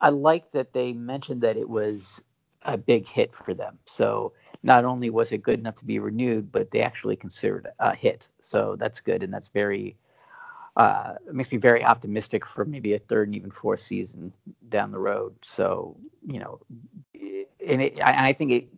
[0.00, 2.22] I like that they mentioned that it was
[2.64, 3.78] a big hit for them.
[3.86, 4.32] So
[4.62, 8.28] not only was it good enough to be renewed, but they actually considered a hit.
[8.40, 9.96] So that's good, and that's very
[10.76, 14.32] uh, it makes me very optimistic for maybe a third and even fourth season
[14.68, 15.34] down the road.
[15.42, 16.60] So you know,
[17.66, 18.68] and it, I, I think it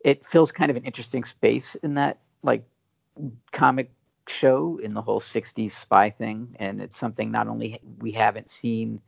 [0.00, 2.64] it fills kind of an interesting space in that like
[3.52, 3.90] comic
[4.28, 6.54] show in the whole 60s spy thing.
[6.58, 9.00] And it's something not only we haven't seen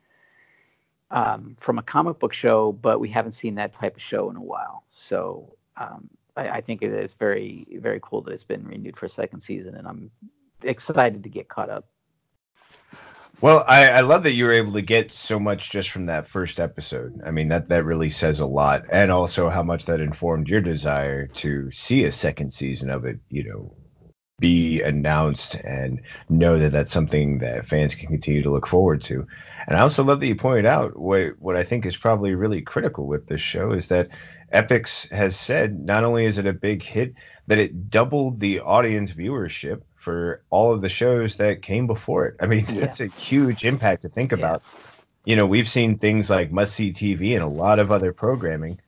[1.10, 4.36] um, from a comic book show but we haven't seen that type of show in
[4.36, 4.84] a while.
[4.88, 9.06] So um, I, I, think it is very very cool that it's been renewed for
[9.06, 10.10] a second season and i'm
[10.62, 11.86] excited to get caught up
[13.40, 16.28] well, I, I, love that you were able to get so much just from that
[16.28, 17.20] first episode.
[17.24, 20.60] I mean, that that really says a lot, and also how much that informed your
[20.60, 23.18] desire to see a second season of it.
[23.28, 23.74] You know,
[24.40, 29.26] be announced and know that that's something that fans can continue to look forward to.
[29.66, 32.62] And I also love that you pointed out what what I think is probably really
[32.62, 34.08] critical with this show is that
[34.52, 37.14] Epix has said not only is it a big hit,
[37.46, 42.36] that it doubled the audience viewership for all of the shows that came before it.
[42.40, 42.80] I mean, yeah.
[42.80, 44.62] that's a huge impact to think about.
[45.24, 48.80] You know, we've seen things like Must See TV and a lot of other programming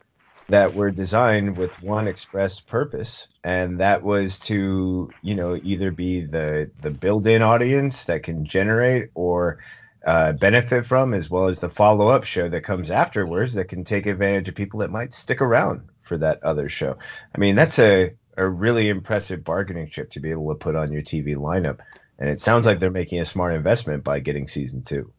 [0.48, 6.22] that were designed with one express purpose, and that was to, you know, either be
[6.22, 9.58] the the built-in audience that can generate or
[10.06, 14.06] uh, benefit from, as well as the follow-up show that comes afterwards that can take
[14.06, 16.96] advantage of people that might stick around for that other show.
[17.34, 20.92] I mean, that's a a really impressive bargaining chip to be able to put on
[20.92, 21.80] your TV lineup.
[22.18, 25.12] And it sounds like they're making a smart investment by getting season 2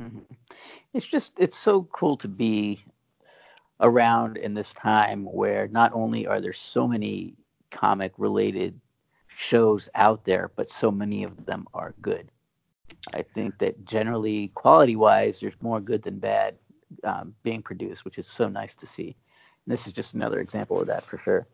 [0.00, 0.18] mm-hmm.
[0.94, 2.80] It's just it's so cool to be
[3.80, 7.34] around in this time where not only are there so many
[7.70, 8.80] comic related
[9.28, 12.30] shows out there, but so many of them are good.
[13.12, 16.56] I think that generally, quality wise, there's more good than bad
[17.04, 19.14] um, being produced, which is so nice to see.
[19.64, 21.46] And this is just another example of that for sure.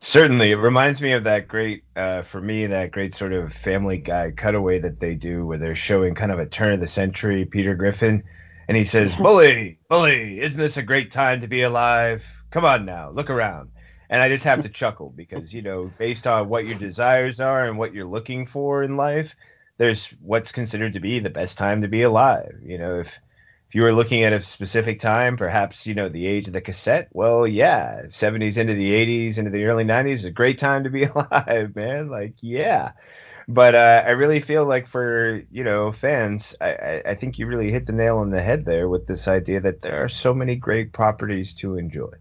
[0.00, 3.98] Certainly, it reminds me of that great, uh, for me, that great sort of Family
[3.98, 7.44] Guy cutaway that they do, where they're showing kind of a turn of the century
[7.44, 8.22] Peter Griffin,
[8.68, 12.24] and he says, "Bully, bully, isn't this a great time to be alive?
[12.50, 13.70] Come on now, look around."
[14.08, 17.66] And I just have to chuckle because you know, based on what your desires are
[17.66, 19.34] and what you're looking for in life,
[19.78, 22.54] there's what's considered to be the best time to be alive.
[22.62, 23.18] You know, if
[23.68, 26.60] if you were looking at a specific time, perhaps you know the age of the
[26.62, 27.08] cassette.
[27.12, 30.90] Well, yeah, 70s into the 80s into the early 90s is a great time to
[30.90, 32.08] be alive, man.
[32.08, 32.92] Like, yeah.
[33.46, 37.70] But uh, I really feel like for you know fans, I, I think you really
[37.70, 40.56] hit the nail on the head there with this idea that there are so many
[40.56, 42.12] great properties to enjoy,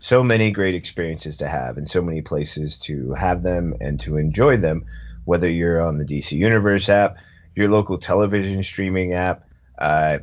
[0.00, 4.18] so many great experiences to have, and so many places to have them and to
[4.18, 4.84] enjoy them.
[5.24, 7.16] Whether you're on the DC Universe app,
[7.54, 9.44] your local television streaming app,
[9.78, 10.18] uh,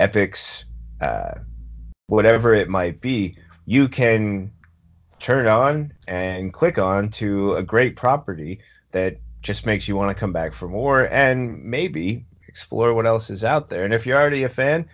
[0.00, 0.64] Epix,
[1.00, 1.34] uh,
[2.06, 3.36] whatever it might be,
[3.66, 4.50] you can
[5.20, 8.60] turn on and click on to a great property
[8.92, 13.30] that just makes you want to come back for more and maybe explore what else
[13.30, 13.84] is out there.
[13.84, 14.88] And if you're already a fan,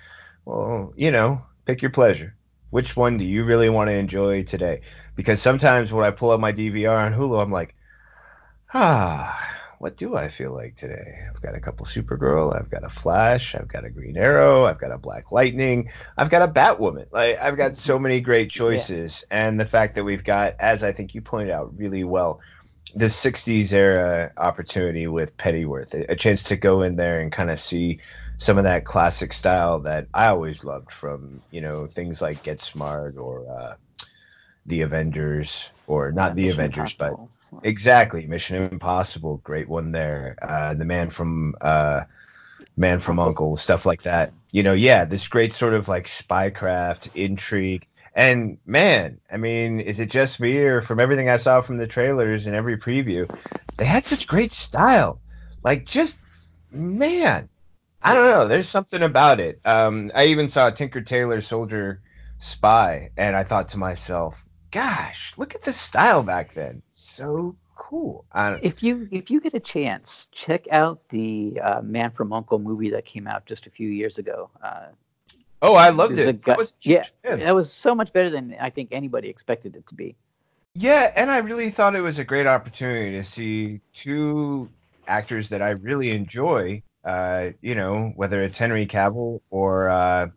[0.44, 2.34] well, you know, pick your pleasure.
[2.70, 4.82] Which one do you really want to enjoy today?
[5.14, 7.74] Because sometimes when I pull up my DVR on Hulu, I'm like,
[8.74, 11.18] ah, what do I feel like today?
[11.28, 14.78] I've got a couple Supergirl, I've got a Flash, I've got a Green Arrow, I've
[14.78, 17.06] got a Black Lightning, I've got a Batwoman.
[17.10, 19.48] Like I've got so many great choices, yeah.
[19.48, 22.40] and the fact that we've got, as I think you pointed out really well,
[22.94, 27.50] the 60s era opportunity with Pennyworth, a, a chance to go in there and kind
[27.50, 28.00] of see
[28.38, 32.60] some of that classic style that I always loved from, you know, things like Get
[32.60, 33.74] Smart or uh,
[34.66, 37.30] the Avengers, or not yeah, the Avengers, Impossible.
[37.62, 40.36] Exactly Mission Impossible, great one there.
[40.40, 42.02] Uh, the Man from uh,
[42.76, 44.32] Man from Uncle, stuff like that.
[44.52, 47.86] You know, yeah, this great sort of like spycraft intrigue.
[48.14, 51.86] And man, I mean, is it just me or from everything I saw from the
[51.86, 53.30] trailers and every preview,
[53.76, 55.20] they had such great style.
[55.62, 56.18] Like just
[56.70, 57.48] man,
[58.02, 58.48] I don't know.
[58.48, 59.60] There's something about it.
[59.64, 62.00] Um, I even saw Tinker Tailor Soldier
[62.38, 64.45] Spy, and I thought to myself,
[64.76, 66.82] gosh, look at the style back then.
[66.92, 68.26] So cool.
[68.62, 72.90] if you if you get a chance, check out the uh, Man from Uncle movie
[72.90, 74.50] that came out just a few years ago.
[74.62, 74.88] Uh,
[75.62, 76.42] oh, I loved it.
[76.42, 80.14] Guy, yeah, that was so much better than I think anybody expected it to be.
[80.74, 84.68] Yeah, and I really thought it was a great opportunity to see two
[85.08, 86.82] actors that I really enjoy.
[87.02, 90.28] Uh, you know, whether it's Henry Cavill or uh,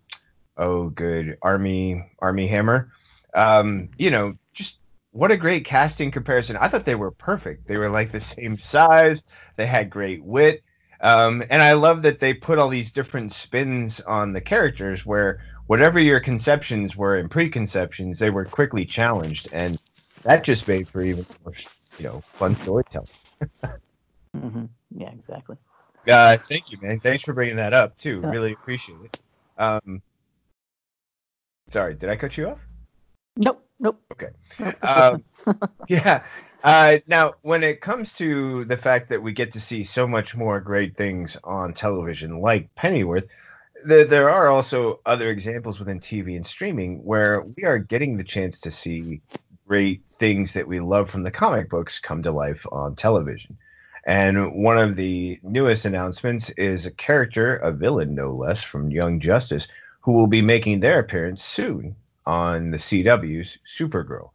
[0.55, 2.89] oh, good Army Armie Hammer.
[3.33, 4.79] Um, you know, just
[5.11, 6.57] what a great casting comparison.
[6.57, 7.67] I thought they were perfect.
[7.67, 9.23] They were like the same size.
[9.55, 10.63] They had great wit.
[11.01, 15.39] Um, and I love that they put all these different spins on the characters where
[15.67, 19.49] whatever your conceptions were and preconceptions, they were quickly challenged.
[19.53, 19.79] And
[20.23, 21.53] that just made for even more,
[21.97, 23.07] you know, fun storytelling.
[24.35, 24.65] mm-hmm.
[24.91, 25.57] Yeah, exactly.
[26.07, 26.99] Uh, thank you, man.
[26.99, 28.19] Thanks for bringing that up too.
[28.21, 29.21] Really appreciate it.
[29.57, 30.01] Um,
[31.67, 32.68] sorry, did I cut you off?
[33.39, 34.01] Nope, nope.
[34.11, 34.31] Okay.
[34.81, 35.23] um,
[35.87, 36.23] yeah.
[36.61, 40.35] Uh, now, when it comes to the fact that we get to see so much
[40.35, 43.27] more great things on television, like Pennyworth,
[43.85, 48.25] the, there are also other examples within TV and streaming where we are getting the
[48.25, 49.21] chance to see
[49.65, 53.57] great things that we love from the comic books come to life on television.
[54.05, 59.21] And one of the newest announcements is a character, a villain no less, from Young
[59.21, 59.69] Justice,
[60.01, 61.95] who will be making their appearance soon
[62.29, 64.29] on the CW's Supergirl.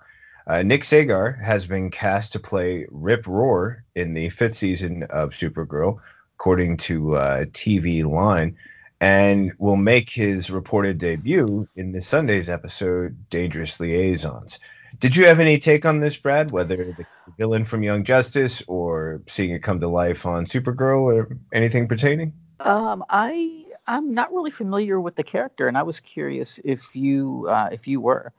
[0.48, 5.30] Uh, Nick Sagar has been cast to play Rip Roar in the fifth season of
[5.30, 6.00] Supergirl,
[6.36, 8.56] according to uh, TV Line,
[9.00, 14.58] and will make his reported debut in the Sunday's episode Dangerous Liaisons.
[14.98, 16.50] Did you have any take on this, Brad?
[16.50, 17.06] Whether the
[17.38, 22.32] villain from Young Justice or seeing it come to life on Supergirl or anything pertaining?
[22.58, 27.46] Um, I I'm not really familiar with the character, and I was curious if you
[27.48, 28.32] uh, if you were.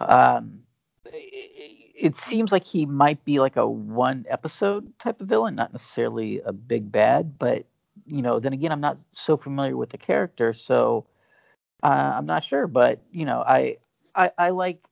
[0.00, 0.60] Um,
[1.12, 6.40] it, seems like he might be like a one episode type of villain, not necessarily
[6.40, 7.64] a big bad, but
[8.06, 11.06] you know, then again, I'm not so familiar with the character, so
[11.82, 12.66] uh, I'm not sure.
[12.66, 13.78] But you know, I,
[14.14, 14.84] I I like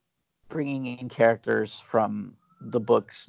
[0.49, 3.29] bringing in characters from the books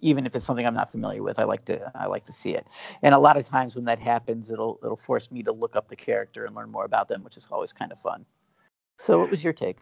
[0.00, 2.54] even if it's something I'm not familiar with, I like to I like to see
[2.54, 2.66] it.
[3.02, 5.88] And a lot of times when that happens, it'll it'll force me to look up
[5.88, 8.24] the character and learn more about them, which is always kind of fun.
[8.98, 9.78] So, what was your take?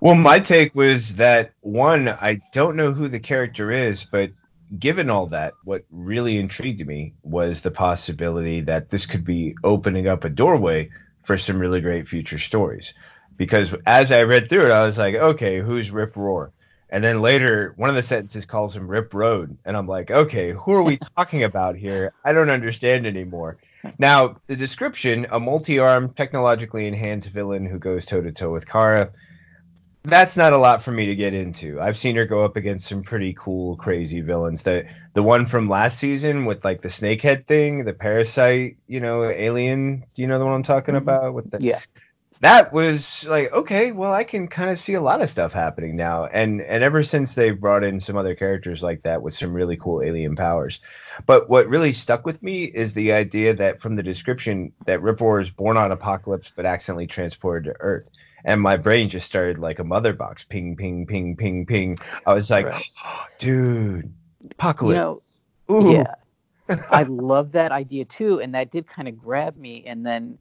[0.00, 4.30] Well, my take was that one, I don't know who the character is, but
[4.78, 10.06] given all that, what really intrigued me was the possibility that this could be opening
[10.06, 10.90] up a doorway
[11.24, 12.94] for some really great future stories.
[13.36, 16.52] Because as I read through it, I was like, okay, who's Rip Roar?
[16.90, 19.56] And then later, one of the sentences calls him Rip Road.
[19.64, 22.12] And I'm like, okay, who are we talking about here?
[22.24, 23.58] I don't understand anymore.
[23.98, 28.66] Now, the description a multi armed, technologically enhanced villain who goes toe to toe with
[28.66, 29.10] Kara.
[30.04, 31.80] That's not a lot for me to get into.
[31.80, 34.62] I've seen her go up against some pretty cool, crazy villains.
[34.62, 39.24] The the one from last season with like the snakehead thing, the parasite, you know,
[39.24, 40.04] alien.
[40.14, 41.02] Do you know the one I'm talking mm-hmm.
[41.02, 41.34] about?
[41.34, 41.80] With the yeah
[42.40, 45.96] that was like okay well i can kind of see a lot of stuff happening
[45.96, 49.52] now and and ever since they've brought in some other characters like that with some
[49.52, 50.80] really cool alien powers.
[51.26, 55.20] But what really stuck with me is the idea that from the description that Rip
[55.20, 58.08] Roar is born on Apokolips but accidentally transported to earth
[58.44, 61.98] and my brain just started like a mother box ping ping ping ping ping.
[62.26, 62.84] I was like right.
[63.04, 64.12] oh, dude
[64.56, 65.22] Apokolips
[65.68, 66.14] you know, yeah.
[66.90, 70.38] I love that idea too and that did kind of grab me and then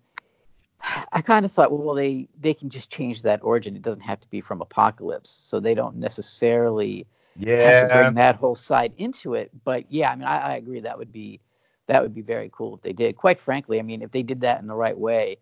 [1.12, 3.76] I kind of thought, well, they they can just change that origin.
[3.76, 7.58] It doesn't have to be from Apokolips, so they don't necessarily yeah.
[7.58, 9.52] have to bring that whole side into it.
[9.64, 11.40] But yeah, I mean, I, I agree that would be
[11.88, 13.16] that would be very cool if they did.
[13.16, 15.38] Quite frankly, I mean, if they did that in the right way,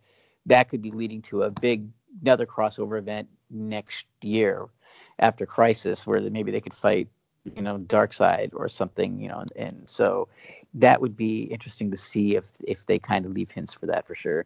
[0.46, 1.88] that could be leading to a big
[2.22, 4.68] another crossover event next year
[5.20, 7.08] after Crisis, where maybe they could fight,
[7.44, 10.28] you know, Darkseid or something, you know, and, and so
[10.76, 14.08] that would be interesting to see if if they kind of leave hints for that
[14.08, 14.46] for sure.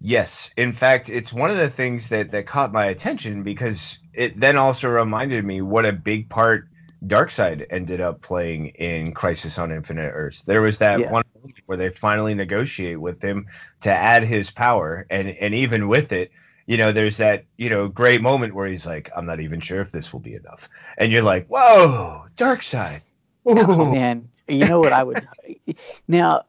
[0.00, 4.38] Yes, in fact, it's one of the things that that caught my attention because it
[4.38, 6.68] then also reminded me what a big part
[7.06, 10.42] Darkseid ended up playing in Crisis on Infinite Earths.
[10.42, 11.10] There was that yeah.
[11.10, 13.46] one moment where they finally negotiate with him
[13.82, 16.30] to add his power, and and even with it,
[16.66, 19.80] you know, there's that you know great moment where he's like, I'm not even sure
[19.80, 23.00] if this will be enough, and you're like, whoa, Darkseid.
[23.46, 25.26] Oh, man, you know what I would
[26.08, 26.44] now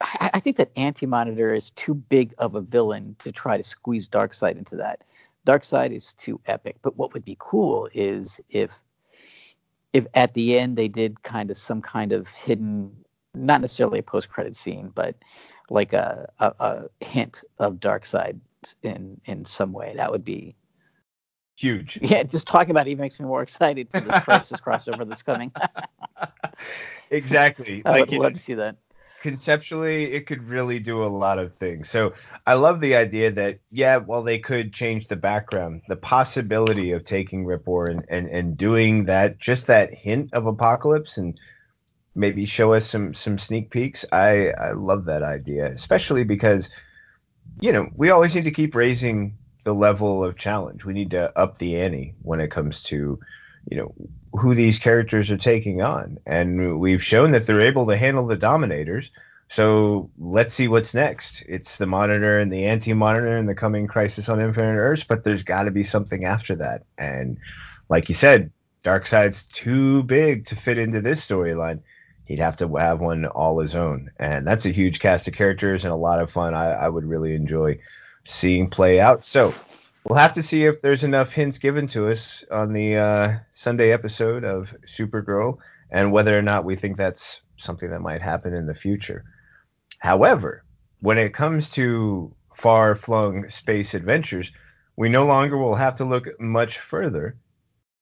[0.00, 3.62] I, I think that Anti Monitor is too big of a villain to try to
[3.62, 5.02] squeeze Darkseid into that.
[5.46, 6.76] Darkseid is too epic.
[6.82, 8.80] But what would be cool is if
[9.92, 12.92] if at the end they did kind of some kind of hidden
[13.34, 15.14] not necessarily a post-credit scene, but
[15.68, 18.40] like a, a, a hint of Darkseid
[18.82, 19.94] in in some way.
[19.96, 20.54] That would be
[21.56, 21.98] huge.
[22.02, 25.22] Yeah, just talking about it even makes me more excited for this Crisis crossover that's
[25.22, 25.52] coming.
[27.10, 27.82] exactly.
[27.86, 28.76] I like, would love to see that.
[29.20, 31.90] Conceptually, it could really do a lot of things.
[31.90, 32.14] So
[32.46, 37.04] I love the idea that, yeah, well they could change the background, the possibility of
[37.04, 41.38] taking Rip and, and, and doing that, just that hint of Apokolips and
[42.14, 44.04] maybe show us some some sneak peeks.
[44.12, 46.70] I I love that idea, especially because
[47.60, 50.84] you know we always need to keep raising the level of challenge.
[50.84, 53.18] We need to up the ante when it comes to
[53.70, 53.94] you know
[54.32, 58.36] who these characters are taking on, and we've shown that they're able to handle the
[58.36, 59.10] Dominators.
[59.48, 61.42] So let's see what's next.
[61.48, 65.42] It's the Monitor and the Anti-Monitor and the coming Crisis on Infinite Earths, but there's
[65.42, 66.84] got to be something after that.
[66.96, 67.38] And
[67.88, 68.52] like you said,
[68.84, 71.80] Darkseid's too big to fit into this storyline
[72.30, 74.08] he'd have to have one all his own.
[74.20, 77.04] And that's a huge cast of characters and a lot of fun I, I would
[77.04, 77.80] really enjoy
[78.24, 79.26] seeing play out.
[79.26, 79.52] So
[80.10, 83.92] we'll have to see if there's enough hints given to us on the uh, Sunday
[83.92, 85.58] episode of Supergirl
[85.92, 89.22] and whether or not we think that's something that might happen in the future.
[90.00, 90.64] However,
[90.98, 94.50] when it comes to far flung space adventures,
[94.96, 97.36] we no longer will have to look much further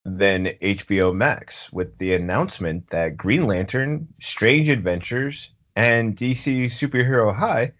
[0.07, 7.75] than HBO Max with the announcement that Green Lantern, Strange Adventures, and DC Superhero High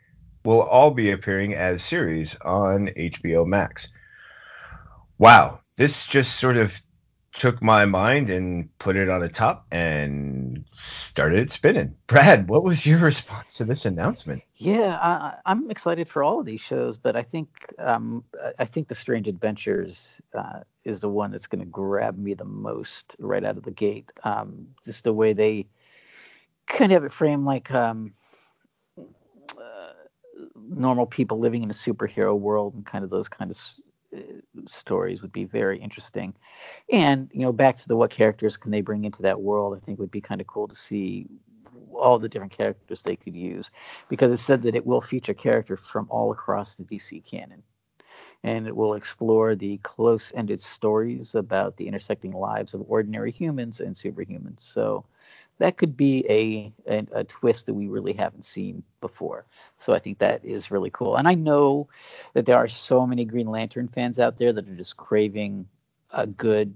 [0.45, 3.89] will all be appearing as series on HBO Max.
[5.19, 6.81] Wow, this just sort of
[7.33, 11.95] took my mind and put it on a top and started it spinning.
[12.07, 14.43] Brad, what was your response to this announcement?
[14.57, 17.49] Yeah, I, am excited for all of these shows, but I think
[17.79, 18.25] um,
[18.59, 22.45] I think the Strange Adventures uh, is the one that's going to grab me the
[22.45, 24.11] most right out of the gate.
[24.25, 25.67] Um, just the way they
[26.67, 28.15] kind of have it framed like um,
[28.99, 29.93] uh,
[30.69, 33.57] normal people living in a superhero world and kind of those kind of
[34.17, 34.21] Uh,
[34.67, 36.35] stories would be very interesting.
[36.91, 39.77] And you know, back to the what characters can they bring into that world?
[39.77, 41.27] I think would be kind of cool to see
[41.95, 43.71] all the different characters they could use
[44.09, 47.63] because it said that it will feature characters from all across the DC canon.
[48.45, 53.81] And it will explore the close ended stories about the intersecting lives of ordinary humans
[53.81, 54.61] and superhumans.
[54.61, 55.05] So
[55.59, 59.45] that could be a, a, a twist that we really haven't seen before.
[59.79, 61.17] So I think that is really cool.
[61.17, 61.89] And I know
[62.35, 65.67] that there are so many Green Lantern fans out there that are just craving
[66.11, 66.75] a good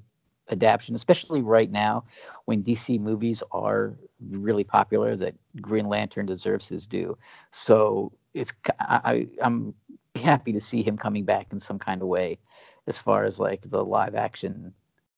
[0.51, 2.05] adaptation, especially right now
[2.45, 3.95] when DC movies are
[4.31, 5.17] really popular.
[5.17, 7.17] That Green Lantern deserves his due.
[7.51, 9.75] So it's I, I'm
[10.17, 12.39] happy to see him coming back in some kind of way,
[12.87, 14.75] as far as like the live action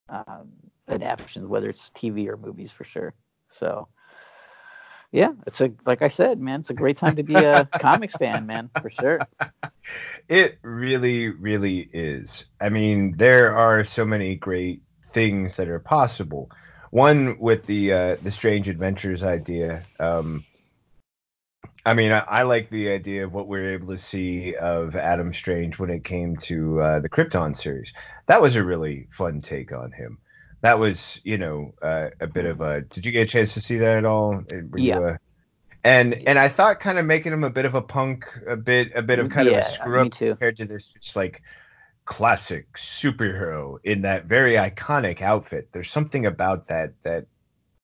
[0.09, 0.53] um,
[0.89, 3.15] adaptations, whether it's TV or movies for sure.
[3.55, 3.89] So
[5.15, 8.15] yeah, it's a like I said, man, it's a great time to be a comics
[8.15, 9.21] fan, man, for sure.
[10.29, 12.47] It really, really is.
[12.61, 14.83] I mean, there are so many great
[15.13, 16.51] things that are possible.
[16.91, 19.85] One with the uh, the strange adventures idea.
[20.01, 20.45] Um,
[21.87, 24.97] I mean, I, I, like the idea of what we are able to see of
[24.97, 27.93] Adam Strange when it came to uh, the Krypton series.
[28.27, 30.19] That was a really fun take on him
[30.65, 32.81] that was you know uh, a bit of a.
[32.81, 34.43] Did you get a chance to see that at all?
[34.51, 34.99] Were yeah.
[34.99, 35.17] You, uh,
[35.85, 38.93] and and I thought kind of making him a bit of a punk, a bit
[38.95, 41.43] a bit of kind yeah, of a screw up compared to this just like
[42.07, 45.69] classic superhero in that very iconic outfit.
[45.71, 47.27] There's something about that that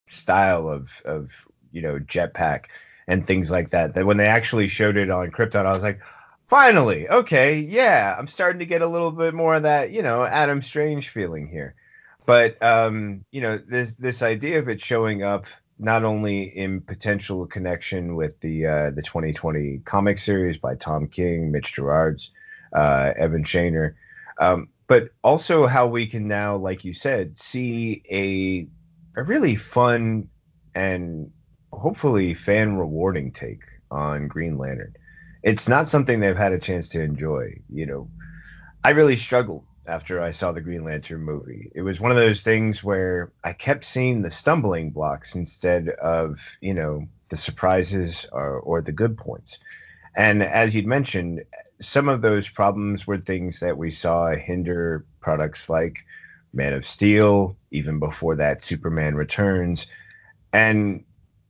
[0.09, 1.31] style of of
[1.73, 2.65] you know jetpack
[3.07, 6.01] and things like that that when they actually showed it on Krypton, I was like,
[6.49, 10.25] finally, okay, yeah, I'm starting to get a little bit more of that you know
[10.25, 11.75] Adam Strange feeling here.
[12.31, 15.47] But um, you know, this this idea of it showing up
[15.81, 21.51] not only in potential connection with the uh, the 2020 comic series by Tom King,
[21.51, 22.31] Mitch Gerads,
[22.73, 23.95] uh, Evan Shaner,
[24.39, 28.69] um, but also how we can now, like you said, see a
[29.21, 30.29] a really fun
[30.73, 31.33] and
[31.73, 34.95] hopefully fan rewarding take on Green Lantern.
[35.43, 37.61] It's not something they've had a chance to enjoy.
[37.69, 38.09] You know,
[38.85, 41.71] I really struggled after I saw the Green Lantern movie.
[41.75, 46.39] It was one of those things where I kept seeing the stumbling blocks instead of,
[46.61, 49.59] you know, the surprises or, or the good points.
[50.17, 51.45] And as you'd mentioned,
[51.81, 56.05] some of those problems were things that we saw hinder products like
[56.53, 59.87] Man of Steel, even before that Superman Returns.
[60.53, 61.05] And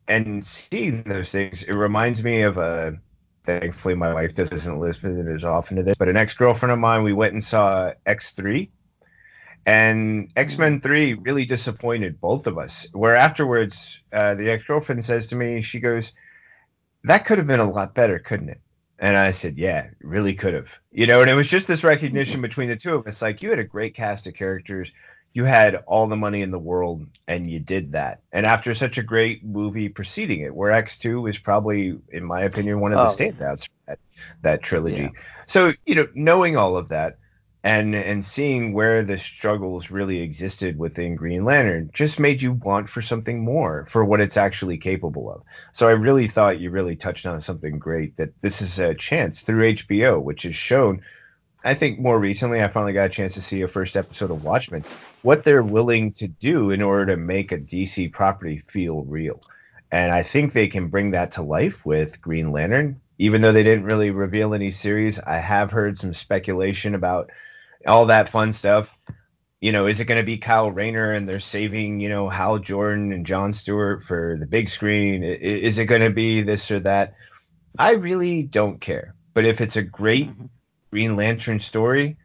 [0.07, 2.99] and seeing those things, it reminds me of a
[3.45, 7.03] thankfully my wife doesn't listen as often to this, but an ex girlfriend of mine,
[7.03, 8.70] we went and saw X3,
[9.66, 12.86] And X Men 3 really disappointed both of us.
[12.93, 16.12] Where afterwards, uh, the ex girlfriend says to me, she goes,
[17.05, 18.61] That could have been a lot better, couldn't it?
[18.99, 20.68] And I said, Yeah, really could have.
[20.91, 23.22] You know, and it was just this recognition between the two of us.
[23.22, 24.93] Like, you had a great cast of characters.
[25.33, 28.20] You had all the money in the world, and you did that.
[28.33, 32.81] And after such a great movie preceding it, where X2 is probably, in my opinion,
[32.81, 33.99] one of the oh, standouts that,
[34.43, 35.03] that trilogy.
[35.03, 35.20] Yeah.
[35.47, 37.18] So, you know, knowing all of that,
[37.62, 42.89] and and seeing where the struggles really existed within Green Lantern just made you want
[42.89, 45.43] for something more for what it's actually capable of.
[45.72, 49.43] So I really thought you really touched on something great that this is a chance
[49.43, 51.03] through HBO, which has shown.
[51.62, 54.45] I think more recently I finally got a chance to see a first episode of
[54.45, 54.83] Watchmen,
[55.23, 59.41] what they're willing to do in order to make a DC property feel real.
[59.93, 63.01] And I think they can bring that to life with Green Lantern.
[63.18, 67.31] Even though they didn't really reveal any series, I have heard some speculation about
[67.87, 68.89] all that fun stuff.
[69.61, 72.59] You know, is it going to be Kyle Rayner and they're saving, you know, Hal
[72.59, 75.23] Jordan and John Stewart for the big screen?
[75.23, 77.14] Is it going to be this or that?
[77.79, 79.14] I really don't care.
[79.35, 80.47] But if it's a great mm-hmm.
[80.91, 82.16] Green Lantern story,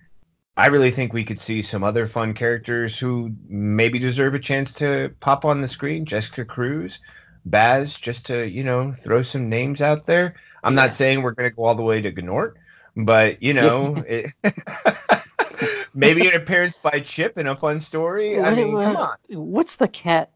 [0.58, 4.74] I really think we could see some other fun characters who maybe deserve a chance
[4.76, 6.06] to pop on the screen.
[6.06, 7.00] Jessica Cruz,
[7.44, 10.36] Baz, just to, you know, throw some names out there.
[10.64, 10.84] I'm yeah.
[10.84, 12.54] not saying we're going to go all the way to Gnort,
[12.96, 14.32] but, you know, it,
[15.94, 18.40] maybe an appearance by Ch'p in a fun story.
[18.40, 19.18] I mean, come on.
[19.30, 20.32] What's the cat?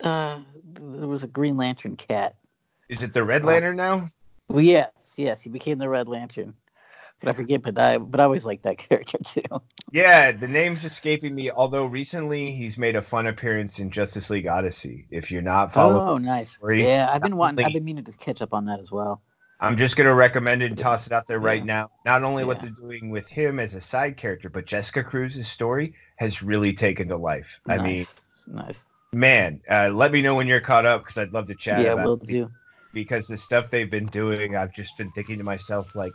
[0.00, 0.40] Uh,
[0.74, 2.36] there was a Green Lantern cat.
[2.90, 4.10] Is it the Red uh, Lantern uh, now?
[4.48, 6.54] Well, yes, yes, he became the Red Lantern.
[7.28, 9.42] I forget, but I but I always liked that character too.
[9.92, 11.50] Yeah, the name's escaping me.
[11.50, 15.06] Although recently he's made a fun appearance in Justice League Odyssey.
[15.10, 16.52] If you're not following, oh nice.
[16.52, 19.22] Story, yeah, I've been wanting, I've been meaning to catch up on that as well.
[19.60, 21.90] I'm just gonna recommend it and toss it out there right now.
[22.04, 22.48] Not only yeah.
[22.48, 26.74] what they're doing with him as a side character, but Jessica Cruz's story has really
[26.74, 27.60] taken to life.
[27.66, 27.80] Nice.
[27.80, 28.06] I mean,
[28.48, 28.84] nice.
[29.12, 31.80] Man, uh, let me know when you're caught up because I'd love to chat.
[31.82, 32.50] Yeah, about will do.
[32.92, 36.12] Because the stuff they've been doing, I've just been thinking to myself, like,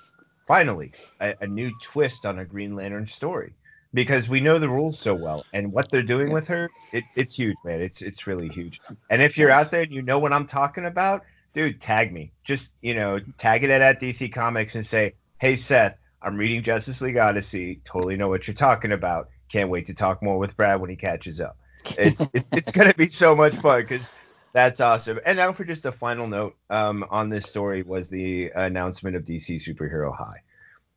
[0.50, 0.92] finally,
[1.22, 3.54] a, a new twist on a Green Lantern story.
[3.92, 7.34] Because we know the rules so well, and what they're doing with her, it, it's
[7.34, 7.82] huge, man.
[7.82, 8.80] It's it's really huge.
[9.10, 11.24] And if you're out there and you know what I'm talking about,
[11.54, 12.32] dude, tag me.
[12.44, 16.62] Just, you know, tag it at, at DC Comics and say, hey, Seth, I'm reading
[16.62, 17.82] Justice League Odyssey.
[17.84, 19.30] Totally know what you're talking about.
[19.52, 21.58] Can't wait to talk more with Brad when he catches up.
[21.98, 24.12] It's it's, it's gonna be so much fun because
[24.54, 25.20] that's awesome.
[25.26, 29.24] And now for just a final note um, on this story was the announcement of
[29.24, 30.44] DC Superhero High.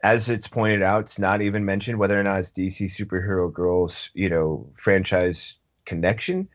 [0.02, 4.10] As it's pointed out, it's not even mentioned whether or not it's DC Superhero Girls,
[4.14, 6.48] you know, franchise connection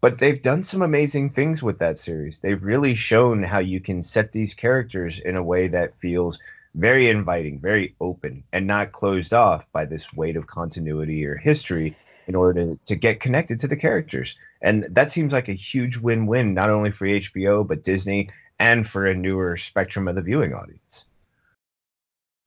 [0.00, 2.38] but they've done some amazing things with that series.
[2.38, 6.38] They've really shown how you can set these characters in a way that feels
[6.74, 11.96] very inviting, very open, and not closed off by this weight of continuity or history
[12.26, 14.36] in order to, to get connected to the characters.
[14.60, 18.88] And that seems like a huge win win, not only for HBO, but Disney and
[18.88, 21.06] for a newer spectrum of the viewing audience.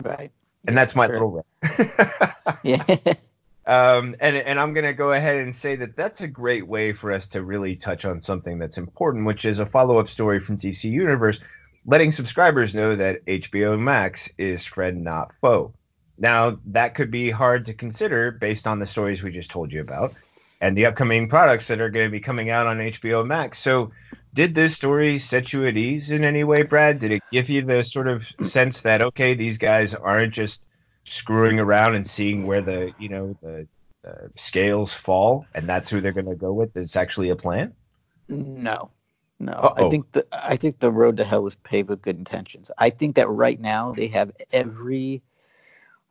[0.04, 0.32] Right.
[0.68, 1.14] And yeah, that's my sure.
[1.14, 1.46] little
[2.64, 2.84] yeah.
[3.66, 7.12] Um, and and I'm gonna go ahead and say that that's a great way for
[7.12, 10.86] us to really touch on something that's important, which is a follow-up story from DC
[10.86, 11.40] Universe,
[11.86, 15.74] letting subscribers know that HBO Max is friend not foe.
[16.20, 19.82] Now that could be hard to consider based on the stories we just told you
[19.82, 20.14] about,
[20.62, 23.60] and the upcoming products that are going to be coming out on HBO Max.
[23.60, 23.92] So,
[24.34, 27.00] did this story set you at ease in any way, Brad?
[27.00, 30.68] Did it give you the sort of sense that okay, these guys aren't just
[31.06, 33.68] screwing around and seeing where the you know the,
[34.04, 36.76] the scales fall, and that's who they're going to go with.
[36.76, 37.74] It's actually a plan.
[38.28, 38.92] No,
[39.40, 39.54] no.
[39.54, 39.88] Uh-oh.
[39.88, 42.70] I think the I think the road to hell is paved with good intentions.
[42.78, 45.24] I think that right now they have every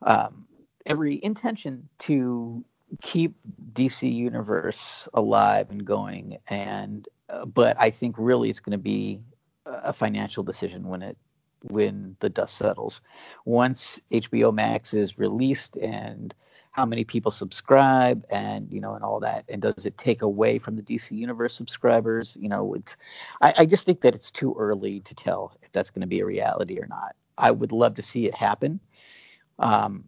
[0.01, 0.47] um,
[0.85, 2.63] every intention to
[3.01, 3.35] keep
[3.73, 9.21] DC Universe alive and going, and uh, but I think really it's going to be
[9.65, 11.17] a financial decision when it
[11.63, 13.01] when the dust settles.
[13.45, 16.33] Once HBO Max is released and
[16.71, 20.57] how many people subscribe and you know and all that and does it take away
[20.57, 22.37] from the DC Universe subscribers?
[22.39, 22.95] You know, it's
[23.41, 26.21] I, I just think that it's too early to tell if that's going to be
[26.21, 27.15] a reality or not.
[27.37, 28.79] I would love to see it happen.
[29.59, 30.05] Um,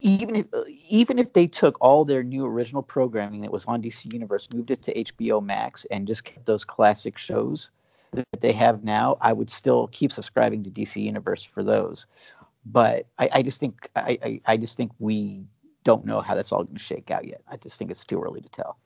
[0.00, 0.46] even if
[0.88, 4.70] even if they took all their new original programming that was on DC Universe, moved
[4.70, 7.70] it to HBO Max, and just kept those classic shows,
[8.14, 12.06] that they have now, I would still keep subscribing to DC Universe for those.
[12.66, 15.44] But I, I just think I, I, I just think we
[15.84, 17.42] don't know how that's all going to shake out yet.
[17.48, 18.78] I just think it's too early to tell.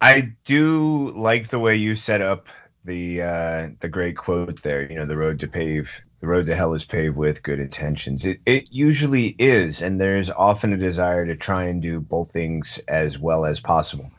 [0.00, 2.48] I do like the way you set up
[2.86, 4.90] the uh, the great quote there.
[4.90, 8.24] You know, the road to pave, the road to hell is paved with good intentions.
[8.24, 12.78] It it usually is, and there's often a desire to try and do both things
[12.88, 14.10] as well as possible.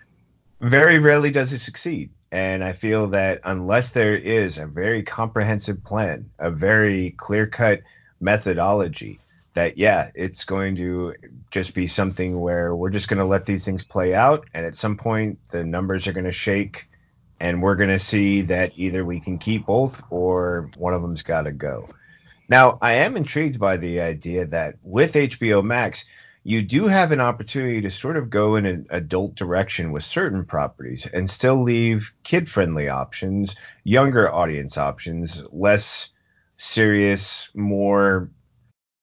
[0.59, 5.83] Very rarely does it succeed, and I feel that unless there is a very comprehensive
[5.83, 7.81] plan, a very clear cut
[8.19, 9.19] methodology,
[9.53, 11.13] that yeah, it's going to
[11.51, 14.75] just be something where we're just going to let these things play out, and at
[14.75, 16.87] some point the numbers are going to shake
[17.39, 21.23] and we're going to see that either we can keep both or one of them's
[21.23, 21.89] got to go.
[22.49, 26.05] Now, I am intrigued by the idea that with HBO Max,
[26.43, 30.45] you do have an opportunity to sort of go in an adult direction with certain
[30.45, 36.07] properties and still leave kid friendly options, younger audience options, less
[36.57, 38.29] serious, more.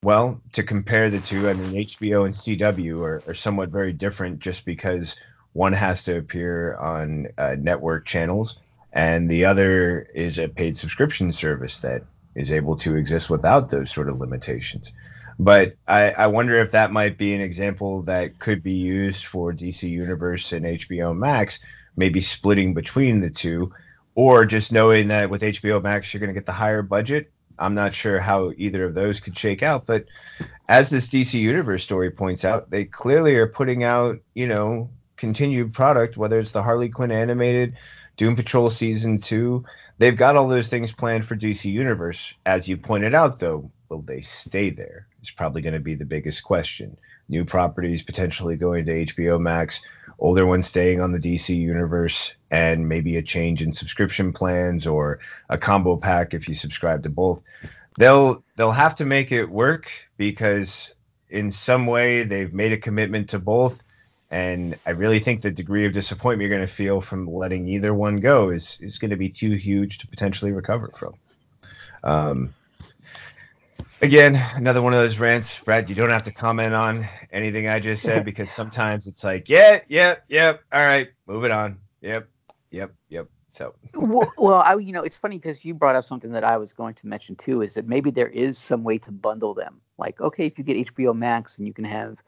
[0.02, 4.38] Well, to compare the two, I mean, HBO and CW are, are somewhat very different
[4.38, 5.14] just because
[5.54, 8.58] one has to appear on uh, network channels,
[8.92, 12.02] and the other is a paid subscription service that
[12.34, 14.92] is able to exist without those sort of limitations.
[15.38, 19.52] But I, I wonder if that might be an example that could be used for
[19.52, 21.60] DC Universe and HBO Max,
[21.96, 23.72] maybe splitting between the two,
[24.16, 27.30] or just knowing that with HBO Max you're going to get the higher budget.
[27.56, 30.06] I'm not sure how either of those could shake out, but
[30.68, 34.90] as this DC Universe story points out, they clearly are putting out, you know,
[35.24, 37.78] continued product, whether it's the Harley Quinn animated,
[38.18, 39.64] Doom Patrol season two.
[39.96, 42.34] They've got all those things planned for DC Universe.
[42.44, 45.06] As you pointed out, though, will they stay there?
[45.22, 46.98] It's probably going to be the biggest question.
[47.30, 49.80] New properties potentially going to HBO Max,
[50.18, 55.20] older ones staying on the DC Universe, and maybe a change in subscription plans or
[55.48, 57.40] a combo pack if you subscribe to both.
[57.96, 60.92] They'll they'll have to make it work because
[61.30, 63.82] in some way they've made a commitment to both
[64.30, 67.94] and I really think the degree of disappointment you're going to feel from letting either
[67.94, 71.14] one go is is going to be too huge to potentially recover from.
[72.02, 72.54] Um,
[74.02, 75.88] again, another one of those rants, Brad.
[75.88, 79.80] You don't have to comment on anything I just said because sometimes it's like, yeah,
[79.88, 81.78] yep, Yeah, all right, moving on.
[82.00, 82.28] Yep,
[82.70, 83.28] yep, yep.
[83.50, 83.74] So.
[83.94, 86.72] well, well, I, you know, it's funny because you brought up something that I was
[86.72, 87.62] going to mention too.
[87.62, 89.80] Is that maybe there is some way to bundle them?
[89.96, 92.20] Like, okay, if you get HBO Max and you can have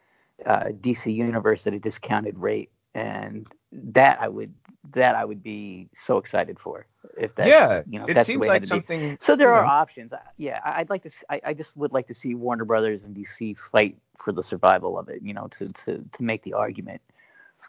[0.45, 4.55] uh, DC Universe at a discounted rate, and that I would
[4.93, 8.37] that I would be so excited for if that's yeah, you know it that's seems
[8.37, 9.11] the way like it something.
[9.11, 9.17] Be.
[9.21, 9.71] So there are know.
[9.71, 10.13] options.
[10.37, 11.11] Yeah, I'd like to.
[11.31, 14.99] I, I just would like to see Warner Brothers and DC fight for the survival
[14.99, 15.23] of it.
[15.23, 17.01] You know, to to to make the argument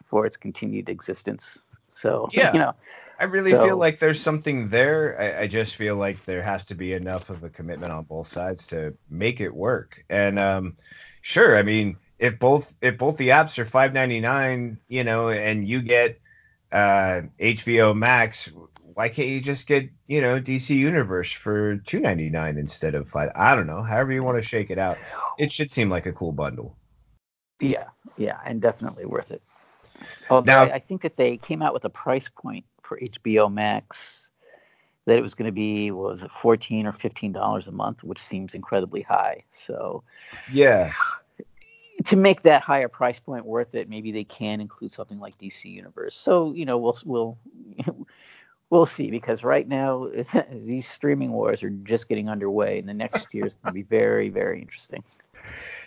[0.03, 1.59] for its continued existence.
[1.91, 2.73] So yeah, you know,
[3.19, 5.19] I really so, feel like there's something there.
[5.19, 8.27] I, I, just feel like there has to be enough of a commitment on both
[8.27, 10.03] sides to make it work.
[10.09, 10.75] And um,
[11.21, 15.81] sure, I mean if both if both the apps are 5.99, you know, and you
[15.81, 16.19] get
[16.71, 18.49] uh, HBO Max,
[18.93, 23.31] why can't you just get you know DC Universe for 2.99 instead of five?
[23.35, 23.83] I don't know.
[23.83, 24.97] However you want to shake it out,
[25.37, 26.75] it should seem like a cool bundle.
[27.59, 27.85] Yeah,
[28.17, 29.41] yeah, and definitely worth it.
[30.29, 33.51] Although now, I, I think that they came out with a price point for HBO
[33.51, 34.29] Max
[35.05, 38.23] that it was going to be was it 14 or 15 dollars a month, which
[38.23, 39.43] seems incredibly high.
[39.51, 40.03] So
[40.51, 40.91] yeah,
[42.07, 45.65] to make that higher price point worth it, maybe they can include something like DC
[45.65, 46.15] Universe.
[46.15, 47.37] So you know, we'll we'll
[48.69, 50.09] we'll see because right now
[50.51, 53.83] these streaming wars are just getting underway, and the next year is going to be
[53.83, 55.03] very very interesting.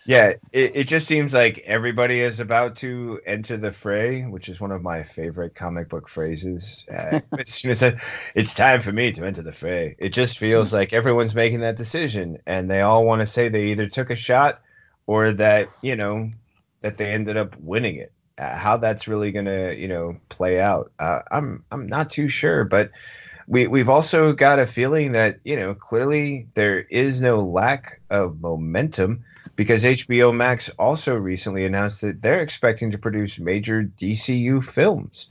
[0.06, 4.58] Yeah, it, it just seems like everybody is about to enter the fray, which is
[4.58, 6.86] one of my favorite comic book phrases.
[6.92, 7.20] Uh,
[8.34, 9.96] it's time for me to enter the fray.
[9.98, 13.66] It just feels like everyone's making that decision, and they all want to say they
[13.66, 14.62] either took a shot
[15.10, 16.30] or that you know
[16.82, 18.12] that they ended up winning it.
[18.38, 22.62] Uh, how that's really gonna you know play out, uh, I'm I'm not too sure,
[22.62, 22.92] but
[23.48, 28.40] we we've also got a feeling that you know clearly there is no lack of
[28.40, 29.24] momentum
[29.56, 35.28] because HBO Max also recently announced that they're expecting to produce major DCU films.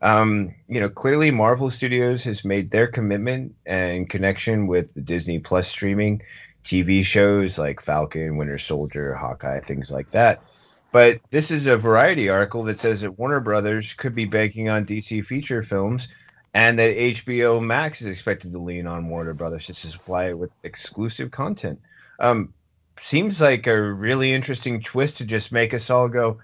[0.00, 5.38] Um, you know, clearly Marvel Studios has made their commitment and connection with the Disney
[5.38, 6.22] Plus streaming
[6.64, 10.42] TV shows like Falcon, Winter Soldier, Hawkeye, things like that.
[10.90, 14.86] But this is a variety article that says that Warner Brothers could be banking on
[14.86, 16.08] DC feature films
[16.54, 20.50] and that HBO Max is expected to lean on Warner Brothers to supply it with
[20.62, 21.78] exclusive content.
[22.18, 22.54] Um,
[22.98, 26.38] seems like a really interesting twist to just make us all go,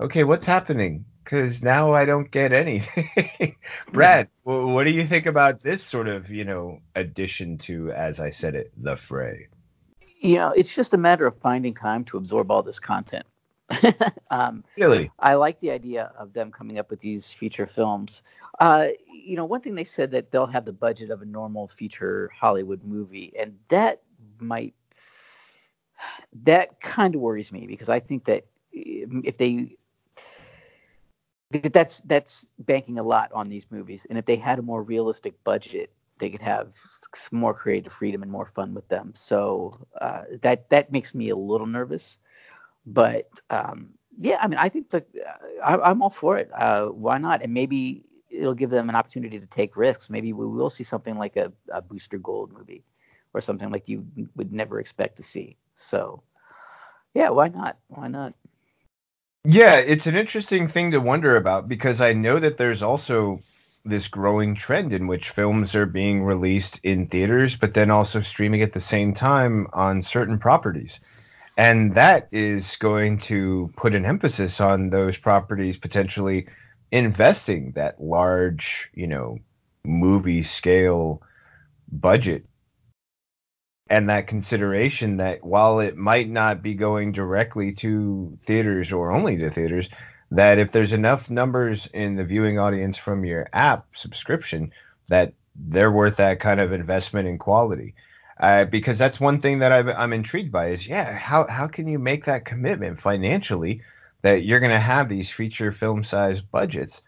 [0.00, 1.04] okay, what's happening?
[1.24, 3.56] Because now I don't get anything.
[3.92, 8.30] Brad, what do you think about this sort of, you know, addition to, as I
[8.30, 9.48] said it, the fray?
[10.18, 13.26] You know, it's just a matter of finding time to absorb all this content.
[14.30, 15.10] um, really?
[15.18, 18.22] I like the idea of them coming up with these feature films.
[18.58, 21.68] Uh, you know, one thing they said that they'll have the budget of a normal
[21.68, 24.02] feature Hollywood movie, and that
[24.40, 24.74] might
[26.44, 29.76] that kind of worries me because I think that if they
[31.50, 35.42] that's that's banking a lot on these movies, and if they had a more realistic
[35.44, 36.74] budget, they could have
[37.30, 39.12] more creative freedom and more fun with them.
[39.14, 42.18] So uh, that that makes me a little nervous.
[42.86, 43.90] But um,
[44.20, 45.04] yeah, I mean, I think the
[45.62, 46.50] I, am all for it.
[46.54, 47.42] Uh, why not?
[47.42, 50.10] And maybe it'll give them an opportunity to take risks.
[50.10, 52.84] Maybe we will see something like a, a Booster Gold movie
[53.34, 54.06] or something like you
[54.36, 55.56] would never expect to see.
[55.76, 56.22] So
[57.14, 57.78] yeah, why not?
[57.88, 58.34] Why not?
[59.44, 63.40] Yeah, it's an interesting thing to wonder about because I know that there's also
[63.84, 68.62] this growing trend in which films are being released in theaters, but then also streaming
[68.62, 71.00] at the same time on certain properties.
[71.56, 76.46] And that is going to put an emphasis on those properties potentially
[76.92, 79.38] investing that large, you know,
[79.84, 81.22] movie scale
[81.90, 82.44] budget
[83.90, 89.38] and that consideration that while it might not be going directly to theaters or only
[89.38, 89.88] to theaters,
[90.30, 94.72] that if there's enough numbers in the viewing audience from your app subscription,
[95.08, 97.94] that they're worth that kind of investment in quality.
[98.38, 101.88] Uh, because that's one thing that i am intrigued by is yeah, how how can
[101.88, 103.82] you make that commitment financially
[104.22, 107.02] that you're going to have these feature film size budgets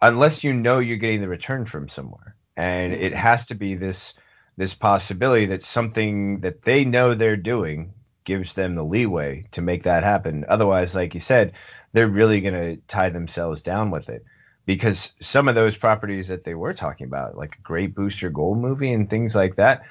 [0.00, 4.14] unless you know you're getting the return from somewhere, and it has to be this
[4.56, 7.94] this possibility that something that they know they're doing
[8.24, 10.44] gives them the leeway to make that happen.
[10.48, 11.52] Otherwise, like you said,
[11.92, 14.24] they're really going to tie themselves down with it.
[14.64, 18.58] Because some of those properties that they were talking about, like a great Booster Gold
[18.58, 19.82] movie and things like that,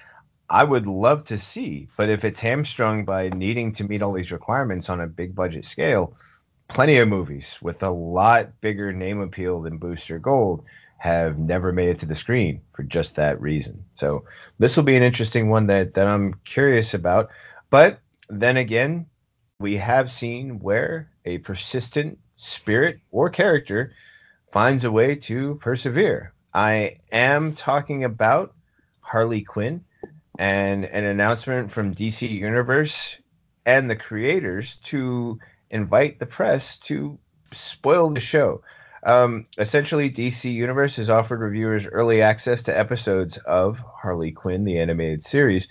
[0.49, 1.89] I would love to see.
[1.97, 5.66] But if it's hamstrung by needing to meet all these requirements on a big budget
[5.66, 6.16] scale,
[6.70, 10.64] plenty of movies with a lot bigger name appeal than Booster Gold
[10.97, 13.84] have never made it to the screen for just that reason.
[13.93, 14.24] So
[14.60, 17.30] this will be an interesting one that that I'm curious about.
[17.70, 17.99] But
[18.30, 19.08] then again,
[19.62, 23.93] we have seen where a persistent spirit or character
[24.51, 26.34] finds a way to persevere.
[26.53, 28.53] I am talking about
[28.99, 29.86] Harley Quinn
[30.38, 33.18] and an announcement from DC Universe
[33.66, 35.39] and the creators to
[35.70, 37.20] invite the press to
[37.51, 38.64] spoil the show.
[39.03, 44.80] Um, essentially, DC Universe has offered reviewers early access to episodes of Harley Quinn, the
[44.80, 45.68] animated series,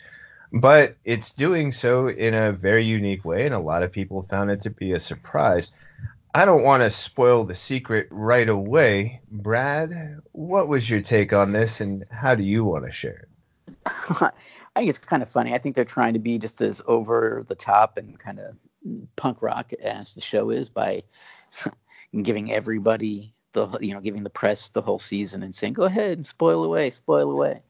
[0.53, 4.51] but it's doing so in a very unique way, and a lot of people found
[4.51, 5.72] it to be a surprise.
[6.34, 9.20] I don't want to spoil the secret right away.
[9.30, 13.26] Brad, what was your take on this, and how do you want to share
[13.68, 13.74] it?
[13.86, 14.32] I
[14.76, 15.55] think it's kind of funny.
[15.55, 18.57] I think they're trying to be just as over the top and kind of
[19.16, 21.03] punk rock as the show is by
[22.22, 26.12] giving everybody the you know giving the press the whole season and saying go ahead
[26.12, 27.62] and spoil away, spoil away.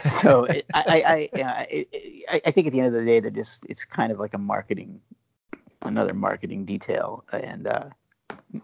[0.00, 1.86] So it, I I I,
[2.28, 4.34] I I think at the end of the day they're just it's kind of like
[4.34, 5.00] a marketing
[5.82, 7.86] another marketing detail and uh,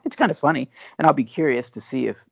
[0.05, 0.69] it's kind of funny
[0.99, 2.25] and I'll be curious to see if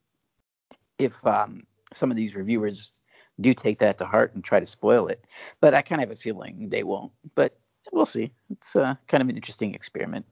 [0.98, 2.92] if um, some of these reviewers
[3.40, 5.24] do take that to heart and try to spoil it.
[5.60, 7.12] But I kind of have a feeling they won't.
[7.34, 7.56] But
[7.92, 8.32] we'll see.
[8.50, 10.26] It's uh, kind of an interesting experiment.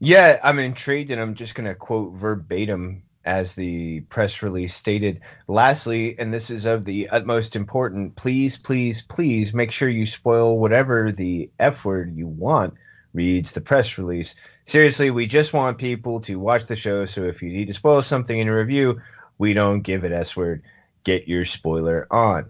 [0.00, 5.20] Yeah, I'm intrigued, and I'm just to quote verbatim as the press release stated.
[5.48, 10.58] Lastly, and this is of the utmost importance, please, please, please make sure you spoil
[10.58, 12.72] whatever the F word you want,
[13.12, 14.34] reads the press release.
[14.64, 18.00] Seriously, we just want people to watch the show, so if you need to spoil
[18.00, 18.98] something in a review,
[19.36, 20.62] we don't give it S word.
[21.04, 22.46] Get your spoiler on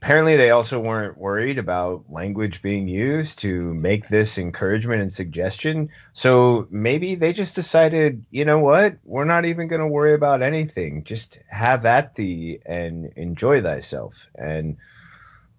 [0.00, 5.90] apparently they also weren't worried about language being used to make this encouragement and suggestion.
[6.12, 8.96] So maybe they just decided you know what?
[9.04, 11.02] We're not even going to worry about anything.
[11.02, 14.14] Just have at thee and enjoy thyself.
[14.36, 14.76] And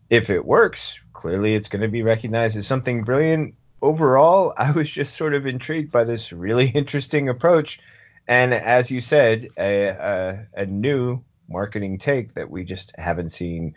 [0.10, 3.56] if it works clearly it's going to be recognized as something brilliant.
[3.82, 7.80] Overall i was just sort of intrigued by this really interesting approach.
[8.26, 13.76] And as you said a, a, a new marketing take that we just haven't seen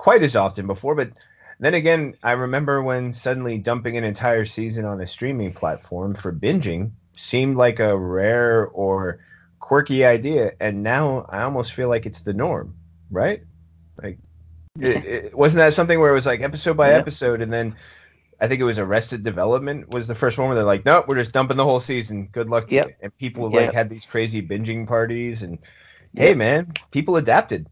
[0.00, 0.94] quite as often before.
[0.94, 1.10] But
[1.58, 6.32] then again, I remember when suddenly dumping an entire season on a streaming platform for
[6.32, 9.20] binging seemed like a rare or
[9.58, 12.74] quirky idea, and now I almost feel like it's the norm,
[13.10, 13.42] right?
[14.02, 14.16] Like,
[14.80, 16.96] it, it, wasn't that something where it was like episode by yeah.
[16.96, 17.76] episode, and then
[18.40, 21.16] I think it was Arrested Development was the first one where they're like, nope, we're
[21.16, 22.30] just dumping the whole season.
[22.32, 22.88] Good luck to yep.
[22.88, 22.94] you.
[23.02, 23.66] And people yep.
[23.66, 25.58] like had these crazy binging parties, and
[26.14, 26.28] yep.
[26.28, 27.66] hey, man, people adapted.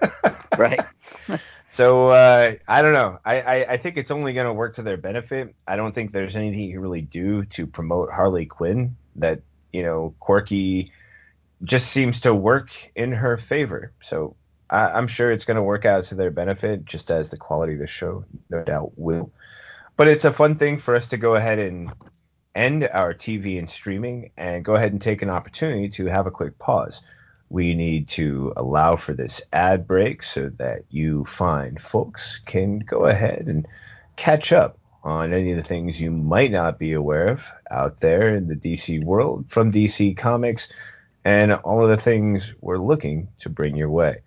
[0.56, 0.80] right.
[1.76, 3.18] So uh, I don't know.
[3.22, 5.54] I, I, I think it's only going to work to their benefit.
[5.68, 9.42] I don't think there's anything you can really do to promote Harley Quinn that
[9.74, 10.90] you know quirky
[11.64, 13.92] just seems to work in her favor.
[14.00, 14.36] So
[14.70, 17.74] I, am sure it's going to work out to their benefit, just as the quality
[17.74, 19.30] of the show no doubt will.
[19.98, 21.92] But it's a fun thing for us to go ahead and
[22.54, 26.30] end our TV and streaming and go ahead and take an opportunity to have a
[26.30, 27.02] quick pause.
[27.48, 33.04] We need to allow for this ad break so that you fine folks can go
[33.04, 33.66] ahead and
[34.16, 38.34] catch up on any of the things you might not be aware of out there
[38.34, 40.68] in the DC world from DC Comics
[41.24, 44.22] and all of the things we're looking to bring your way.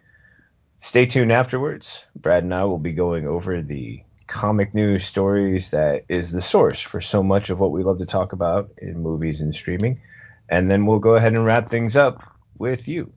[0.79, 2.05] Stay tuned afterwards.
[2.15, 6.81] Brad and I will be going over the comic news stories that is the source
[6.81, 9.99] for so much of what we love to talk about in movies and streaming.
[10.47, 12.28] And then we'll go ahead and wrap things up
[12.59, 13.13] with you.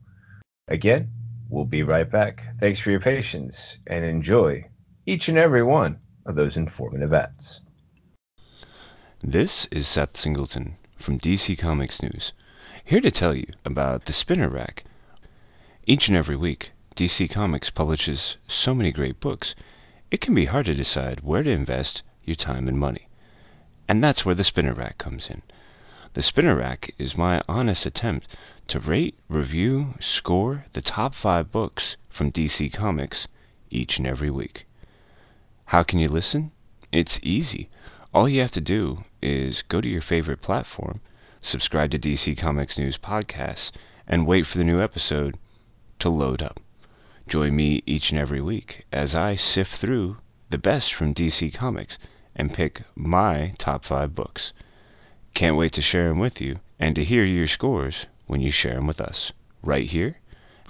[0.67, 1.09] Again,
[1.49, 2.43] we'll be right back.
[2.59, 4.69] Thanks for your patience and enjoy
[5.05, 7.61] each and every one of those informative ads.
[9.21, 12.33] This is Seth Singleton from DC Comics News,
[12.83, 14.85] here to tell you about the Spinner Rack.
[15.85, 19.53] Each and every week, DC Comics publishes so many great books
[20.13, 23.07] it can be hard to decide where to invest your time and money.
[23.87, 25.41] And that's where the spinner rack comes in.
[26.15, 28.27] The spinner rack is my honest attempt
[28.67, 33.27] to rate, review, score the top five books from DC Comics
[33.71, 34.67] each and every week.
[35.65, 36.51] How can you listen?
[36.91, 37.67] It's easy.
[38.13, 41.01] All you have to do is go to your favorite platform,
[41.41, 43.71] subscribe to DC Comics News Podcasts,
[44.07, 45.35] and wait for the new episode
[45.97, 46.59] to load up.
[47.27, 50.17] Join me each and every week as I sift through
[50.51, 51.97] the best from DC Comics
[52.35, 54.53] and pick my top five books.
[55.33, 58.75] Can't wait to share them with you and to hear your scores when you share
[58.75, 59.31] them with us,
[59.63, 60.17] right here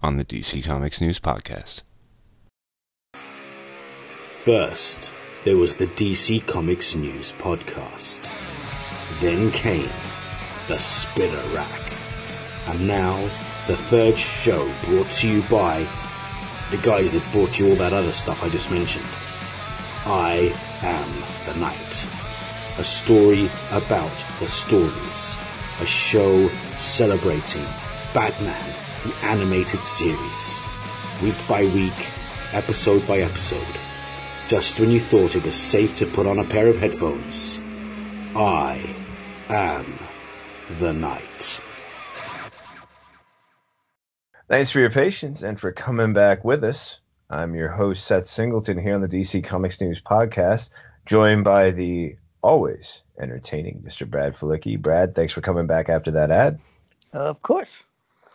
[0.01, 1.81] on the DC Comics News Podcast.
[4.45, 5.11] First,
[5.43, 8.29] there was the DC Comics News Podcast.
[9.19, 9.89] Then came
[10.67, 11.91] the Spinner Rack.
[12.67, 13.21] And now,
[13.67, 15.85] the third show brought to you by
[16.71, 19.05] the guys that brought you all that other stuff I just mentioned.
[20.05, 22.05] I am the Night.
[22.77, 24.11] A story about
[24.47, 25.37] stories.
[25.79, 27.65] A show celebrating
[28.13, 28.73] Batman,
[29.03, 30.61] the animated series.
[31.21, 32.07] Week by week,
[32.51, 33.77] episode by episode.
[34.47, 37.61] Just when you thought it was safe to put on a pair of headphones.
[38.35, 38.95] I
[39.49, 39.99] am
[40.79, 41.61] the Night.
[44.49, 46.99] Thanks for your patience and for coming back with us.
[47.29, 50.69] I'm your host, Seth Singleton, here on the DC Comics News Podcast,
[51.05, 54.09] joined by the always entertaining Mr.
[54.09, 54.79] Brad Felicki.
[54.81, 56.59] Brad, thanks for coming back after that ad.
[57.13, 57.83] of course.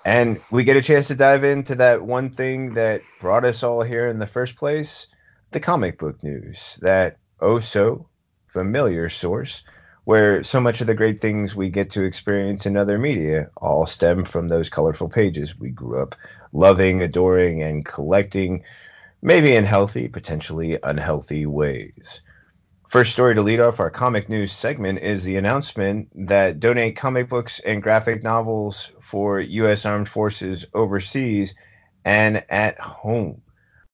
[0.04, 3.82] And we get a chance to dive into that one thing that brought us all
[3.82, 5.06] here in the first place
[5.50, 8.06] the comic book news, that oh so
[8.48, 9.62] familiar source
[10.04, 13.84] where so much of the great things we get to experience in other media all
[13.84, 16.14] stem from those colorful pages we grew up
[16.52, 18.64] loving, adoring, and collecting,
[19.20, 22.22] maybe in healthy, potentially unhealthy ways.
[22.88, 27.28] First story to lead off our comic news segment is the announcement that donate comic
[27.28, 29.84] books and graphic novels for U.S.
[29.84, 31.54] Armed Forces overseas
[32.06, 33.42] and at home.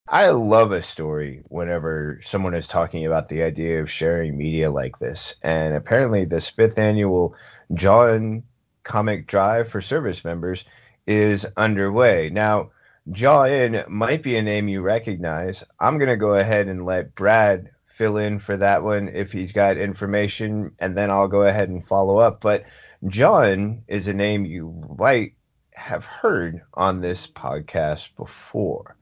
[0.07, 4.97] I love a story whenever someone is talking about the idea of sharing media like
[5.01, 5.35] this.
[5.43, 7.35] And apparently, this fifth annual
[7.73, 8.45] John
[8.85, 10.65] Comic Drive for service members
[11.05, 12.31] is underway.
[12.31, 12.71] Now,
[13.11, 15.65] Jaw In might be a name you recognize.
[15.81, 19.53] I'm going to go ahead and let Brad fill in for that one if he's
[19.53, 22.41] got information, and then I'll go ahead and follow up.
[22.41, 22.65] But
[23.07, 25.35] John is a name you might
[25.75, 28.97] have heard on this podcast before.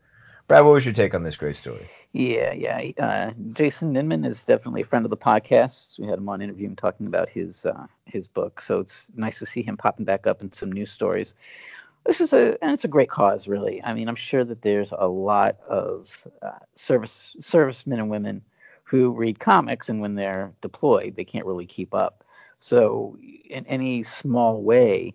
[0.46, 1.88] Brad, what was your take on this great story?
[2.12, 2.90] Yeah, yeah.
[2.98, 5.98] Uh, Jason Inman is definitely a friend of the podcast.
[5.98, 9.46] We had him on interviewing talking about his uh, his book, so it's nice to
[9.46, 11.32] see him popping back up in some news stories.
[12.04, 13.82] This is a and it's a great cause, really.
[13.82, 18.42] I mean, I'm sure that there's a lot of uh, service servicemen and women
[18.92, 22.22] who read comics, and when they're deployed, they can't really keep up.
[22.58, 23.16] So,
[23.48, 25.14] in any small way,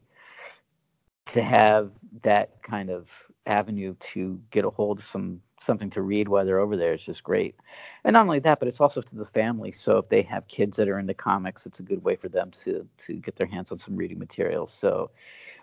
[1.28, 1.92] to have
[2.24, 3.12] that kind of
[3.46, 7.04] avenue to get a hold of some something to read while they're over there is
[7.04, 7.54] just great.
[8.04, 9.72] And not only that, but it's also to the family.
[9.72, 12.50] So if they have kids that are into comics, it's a good way for them
[12.64, 14.66] to to get their hands on some reading material.
[14.66, 15.12] So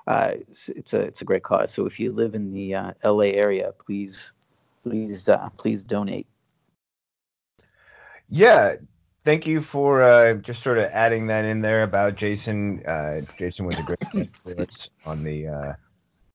[0.06, 1.72] uh, it's, it's, a it's a great cause.
[1.72, 4.30] So if you live in the uh, LA area, please
[4.84, 6.28] please uh, please donate.
[8.28, 8.76] Yeah,
[9.24, 12.84] thank you for uh, just sort of adding that in there about Jason.
[12.86, 15.72] Uh, Jason was a great us on the uh,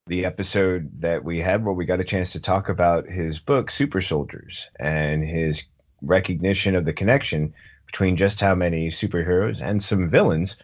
[0.08, 3.70] the episode that we had where we got a chance to talk about his book,
[3.70, 5.64] Super Soldiers, and his
[6.02, 7.54] recognition of the connection
[7.86, 10.58] between just how many superheroes and some villains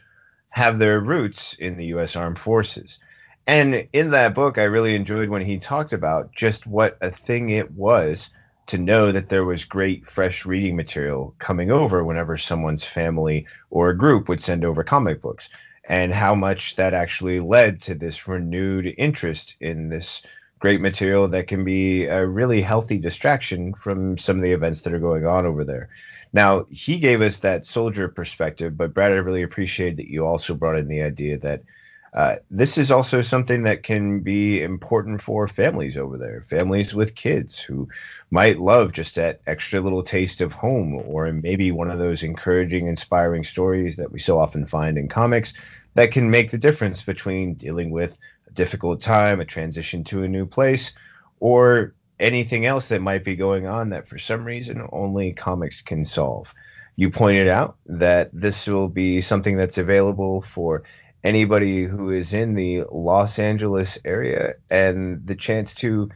[0.49, 2.15] have their roots in the U.S.
[2.15, 2.99] Armed Forces.
[3.47, 7.49] And in that book, I really enjoyed when he talked about just what a thing
[7.49, 8.29] it was
[8.67, 13.89] to know that there was great fresh reading material coming over whenever someone's family or
[13.89, 15.49] a group would send over comic books
[15.87, 20.23] and how much that actually led to this renewed interest in this
[20.59, 24.93] great material that can be a really healthy distraction from some of the events that
[24.93, 25.89] are going on over there.
[26.33, 30.53] Now, he gave us that soldier perspective, but Brad, I really appreciate that you also
[30.53, 31.61] brought in the idea that
[32.15, 37.13] uh, this is also something that can be important for families over there, families with
[37.13, 37.89] kids who
[38.31, 42.87] might love just that extra little taste of home, or maybe one of those encouraging,
[42.87, 45.53] inspiring stories that we so often find in comics
[45.95, 50.27] that can make the difference between dealing with a difficult time, a transition to a
[50.27, 50.93] new place,
[51.41, 56.05] or anything else that might be going on that for some reason only comics can
[56.05, 56.53] solve.
[56.95, 60.83] You pointed out that this will be something that's available for
[61.25, 66.09] anybody who is in the Los Angeles area and the chance to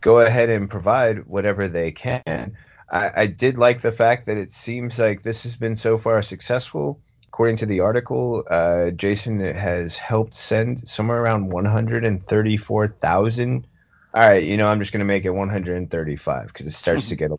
[0.00, 2.56] go ahead and provide whatever they can.
[2.90, 6.22] I, I, did like the fact that it seems like this has been so far
[6.22, 7.00] successful.
[7.28, 13.66] According to the article, uh, Jason has helped send somewhere around 134,000.
[14.14, 17.16] All right, you know, I'm just going to make it 135 because it starts to
[17.16, 17.38] get a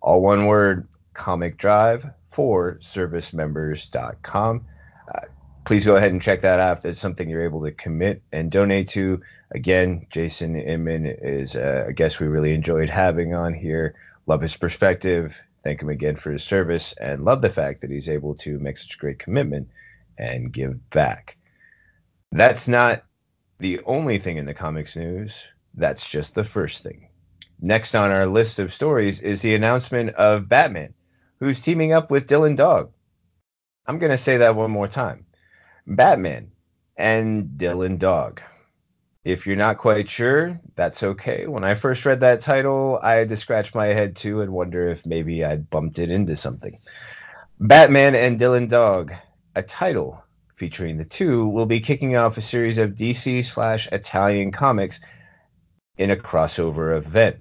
[0.00, 4.66] All one word, Comic Drive for servicemembers.com.
[5.12, 5.20] Uh,
[5.66, 8.52] please go ahead and check that out if that's something you're able to commit and
[8.52, 9.20] donate to.
[9.50, 13.96] Again, Jason Inman is uh, a guest we really enjoyed having on here.
[14.26, 15.36] Love his perspective.
[15.64, 18.76] Thank him again for his service and love the fact that he's able to make
[18.76, 19.68] such a great commitment
[20.16, 21.36] and give back.
[22.30, 23.02] That's not
[23.58, 25.34] the only thing in the comics news.
[25.74, 27.08] That's just the first thing.
[27.60, 30.94] Next on our list of stories is the announcement of Batman,
[31.40, 32.92] who's teaming up with Dylan Dog.
[33.86, 35.25] I'm going to say that one more time.
[35.86, 36.50] Batman,
[36.96, 38.42] and Dylan Dog.
[39.24, 41.46] If you're not quite sure, that's okay.
[41.46, 44.88] When I first read that title, I had to scratch my head too and wonder
[44.88, 46.78] if maybe I'd bumped it into something.
[47.58, 49.12] Batman and Dylan Dog,
[49.54, 50.22] a title
[50.56, 55.00] featuring the two, will be kicking off a series of DC slash Italian comics
[55.98, 57.36] in a crossover event.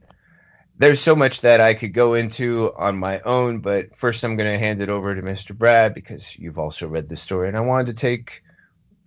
[0.77, 4.51] There's so much that I could go into on my own, but first I'm going
[4.51, 5.57] to hand it over to Mr.
[5.57, 8.43] Brad because you've also read the story, and I wanted to take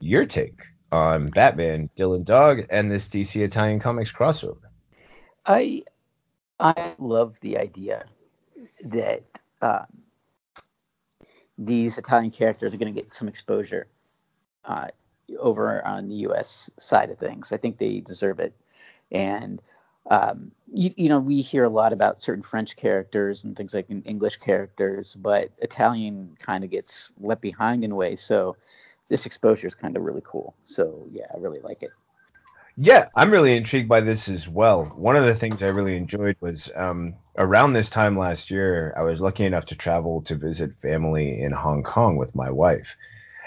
[0.01, 4.57] your take on Batman, Dylan Dog, and this DC Italian Comics crossover.
[5.45, 5.83] I
[6.59, 8.07] I love the idea
[8.85, 9.25] that
[9.61, 9.87] um,
[11.59, 13.89] these Italian characters are going to get some exposure
[14.65, 14.89] uh,
[15.39, 16.71] over on the U.S.
[16.79, 17.53] side of things.
[17.53, 18.55] I think they deserve it,
[19.13, 19.61] and
[20.09, 23.87] um, you, you, know, we hear a lot about certain French characters and things like
[23.91, 28.17] English characters, but Italian kind of gets left behind in a way.
[28.17, 28.57] So
[29.09, 30.55] this exposure is kind of really cool.
[30.65, 31.91] So yeah, I really like it.
[32.81, 34.85] Yeah, I'm really intrigued by this as well.
[34.85, 39.03] One of the things I really enjoyed was um, around this time last year, I
[39.03, 42.97] was lucky enough to travel to visit family in Hong Kong with my wife.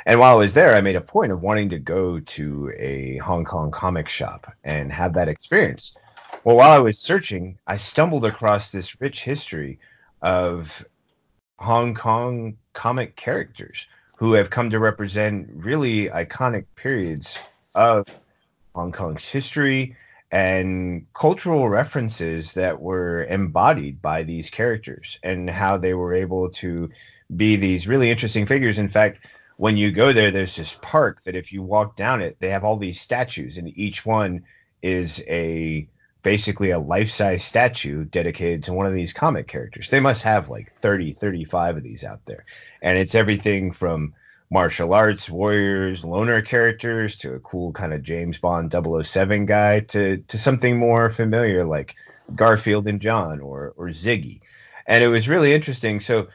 [0.05, 3.17] And while I was there, I made a point of wanting to go to a
[3.17, 5.95] Hong Kong comic shop and have that experience.
[6.43, 9.77] Well, while I was searching, I stumbled across this rich history
[10.23, 10.83] of
[11.59, 13.85] Hong Kong comic characters
[14.15, 17.37] who have come to represent really iconic periods
[17.75, 18.07] of
[18.73, 19.95] Hong Kong's history
[20.31, 26.89] and cultural references that were embodied by these characters and how they were able to
[27.35, 28.79] be these really interesting figures.
[28.79, 29.27] In fact,
[29.57, 32.63] when you go there, there's this park that if you walk down it, they have
[32.63, 34.43] all these statues, and each one
[34.81, 35.87] is a
[36.23, 39.89] basically a life-size statue dedicated to one of these comic characters.
[39.89, 42.45] They must have like 30, 35 of these out there.
[42.81, 44.13] And it's everything from
[44.51, 50.17] martial arts warriors, loner characters to a cool kind of James Bond 007 guy to
[50.17, 51.95] to something more familiar like
[52.35, 54.41] Garfield and John or or Ziggy.
[54.85, 56.01] And it was really interesting.
[56.01, 56.27] So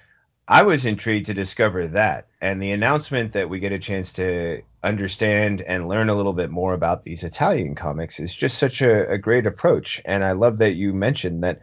[0.48, 2.28] I was intrigued to discover that.
[2.40, 6.50] And the announcement that we get a chance to understand and learn a little bit
[6.50, 10.00] more about these Italian comics is just such a, a great approach.
[10.04, 11.60] And I love that you mentioned that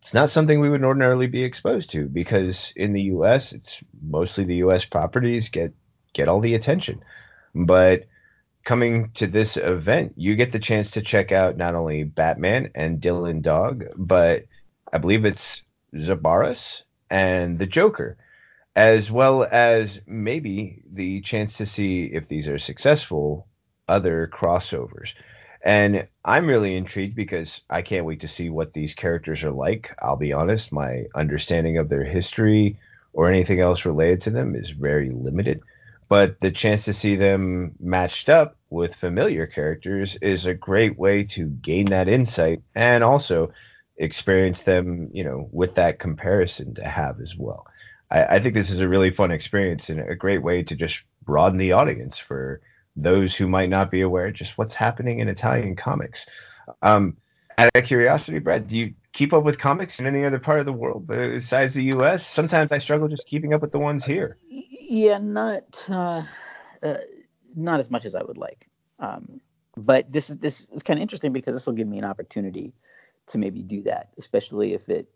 [0.00, 4.44] it's not something we would ordinarily be exposed to because in the US it's mostly
[4.44, 5.72] the US properties get
[6.12, 7.04] get all the attention.
[7.54, 8.06] But
[8.64, 13.00] coming to this event, you get the chance to check out not only Batman and
[13.00, 14.46] Dylan Dog, but
[14.92, 15.62] I believe it's
[15.94, 18.16] Zabaras and the Joker,
[18.74, 23.46] as well as maybe the chance to see if these are successful
[23.88, 25.14] other crossovers.
[25.64, 29.94] And I'm really intrigued because I can't wait to see what these characters are like.
[30.00, 32.78] I'll be honest, my understanding of their history
[33.12, 35.62] or anything else related to them is very limited
[36.08, 41.24] but the chance to see them matched up with familiar characters is a great way
[41.24, 43.52] to gain that insight and also
[43.96, 47.66] experience them, you know, with that comparison to have as well.
[48.10, 51.02] I, I think this is a really fun experience and a great way to just
[51.22, 52.60] broaden the audience for
[52.94, 56.26] those who might not be aware just what's happening in Italian comics.
[56.82, 57.16] Um,
[57.58, 60.66] out of curiosity, Brad, do you keep up with comics in any other part of
[60.66, 62.26] the world besides the U.S.?
[62.26, 64.36] Sometimes I struggle just keeping up with the ones here.
[64.48, 66.22] Yeah, not uh,
[66.82, 66.96] uh,
[67.54, 68.68] not as much as I would like.
[68.98, 69.40] Um,
[69.76, 72.74] but this is this is kind of interesting because this will give me an opportunity
[73.28, 75.08] to maybe do that, especially if it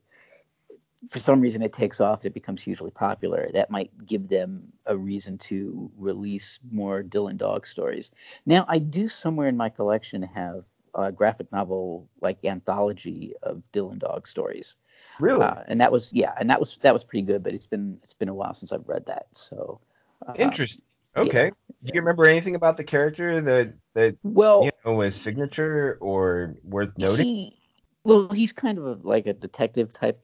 [1.08, 3.48] for some reason it takes off, it becomes hugely popular.
[3.54, 8.12] That might give them a reason to release more Dylan Dog stories.
[8.44, 10.64] Now, I do somewhere in my collection have
[10.94, 14.76] a graphic novel like anthology of Dylan Dog stories.
[15.18, 15.44] Really?
[15.44, 17.98] Uh, and that was yeah, and that was that was pretty good, but it's been
[18.02, 19.26] it's been a while since I've read that.
[19.32, 19.80] So
[20.26, 20.84] uh, interesting.
[21.16, 21.44] Okay.
[21.44, 21.50] Yeah.
[21.84, 26.56] Do you remember anything about the character that that well you know, was signature or
[26.62, 27.24] worth noting?
[27.24, 27.59] He,
[28.04, 30.20] well, he's kind of a, like a detective type,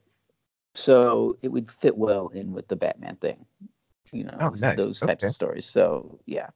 [0.74, 3.44] so it would fit well in with the Batman thing.
[4.12, 4.76] You know, oh, nice.
[4.76, 5.26] those types okay.
[5.26, 5.66] of stories.
[5.66, 6.50] So yeah,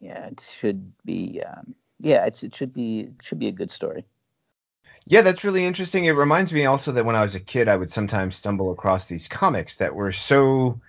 [0.00, 1.42] yeah, it should be.
[1.42, 4.04] Um, yeah, it's it should be it should be a good story.
[5.06, 6.04] Yeah, that's really interesting.
[6.04, 9.06] It reminds me also that when I was a kid, I would sometimes stumble across
[9.06, 10.80] these comics that were so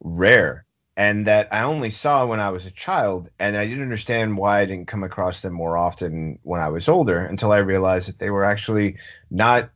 [0.00, 0.65] rare
[0.96, 4.60] and that I only saw when I was a child, and I didn't understand why
[4.60, 8.18] I didn't come across them more often when I was older until I realized that
[8.18, 8.96] they were actually
[9.30, 9.70] not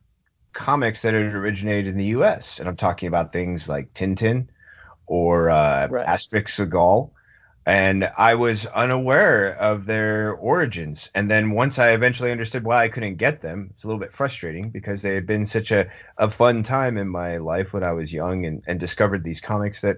[0.53, 2.59] comics that had originated in the U.S.
[2.59, 4.47] And I'm talking about things like Tintin
[5.05, 6.07] or uh, right.
[6.07, 7.13] Asterix the Gaul
[7.65, 11.11] and I was unaware of their origins.
[11.13, 14.13] And then once I eventually understood why I couldn't get them, it's a little bit
[14.13, 17.91] frustrating because they had been such a, a fun time in my life when I
[17.91, 19.97] was young and, and discovered these comics that,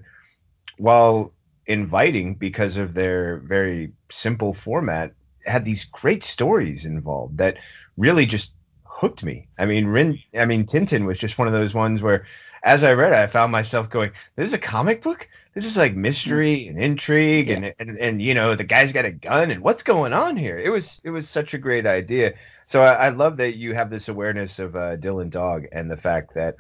[0.78, 1.32] while
[1.66, 5.14] inviting because of their very simple format,
[5.46, 7.58] had these great stories involved that
[7.98, 8.52] really just
[8.86, 9.48] hooked me.
[9.58, 12.26] I mean, Rin, I mean, Tintin was just one of those ones where,
[12.64, 15.78] as I read, it, I found myself going, "This is a comic book." this is
[15.78, 17.56] like mystery and intrigue yeah.
[17.56, 20.58] and, and and you know the guy's got a gun and what's going on here
[20.58, 22.34] it was it was such a great idea
[22.66, 25.98] so i, I love that you have this awareness of uh, dylan dog and the
[25.98, 26.56] fact that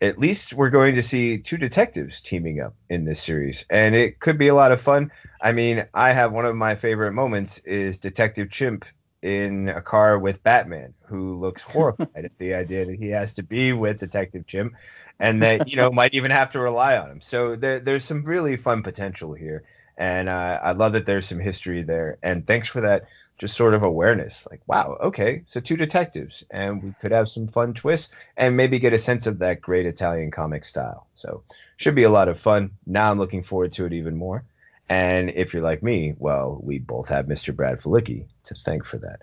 [0.00, 4.20] at least we're going to see two detectives teaming up in this series and it
[4.20, 5.10] could be a lot of fun
[5.40, 8.84] i mean i have one of my favorite moments is detective chimp
[9.22, 13.42] in a car with batman who looks horrified at the idea that he has to
[13.42, 14.74] be with detective chimp
[15.18, 17.20] and that you know might even have to rely on him.
[17.20, 19.64] So there, there's some really fun potential here,
[19.96, 22.18] and uh, I love that there's some history there.
[22.22, 23.04] And thanks for that,
[23.38, 24.46] just sort of awareness.
[24.50, 28.78] Like, wow, okay, so two detectives, and we could have some fun twists, and maybe
[28.78, 31.06] get a sense of that great Italian comic style.
[31.14, 31.42] So
[31.76, 32.70] should be a lot of fun.
[32.86, 34.44] Now I'm looking forward to it even more.
[34.88, 37.54] And if you're like me, well, we both have Mr.
[37.54, 39.22] Brad Felicki to thank for that.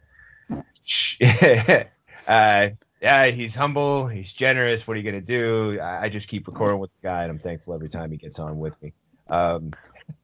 [2.27, 2.69] uh,
[3.01, 4.87] yeah, he's humble, he's generous.
[4.87, 5.79] What are you gonna do?
[5.79, 8.39] I, I just keep recording with the guy, and I'm thankful every time he gets
[8.39, 8.93] on with me.
[9.29, 9.71] Um,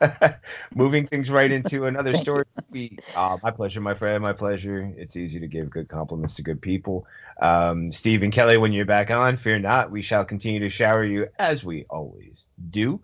[0.75, 2.45] moving things right into another story.
[2.69, 4.93] We, uh, my pleasure, my friend, my pleasure.
[4.97, 7.05] It's easy to give good compliments to good people.
[7.41, 11.03] Um, Steve and Kelly, when you're back on, fear not, we shall continue to shower
[11.03, 13.01] you as we always do.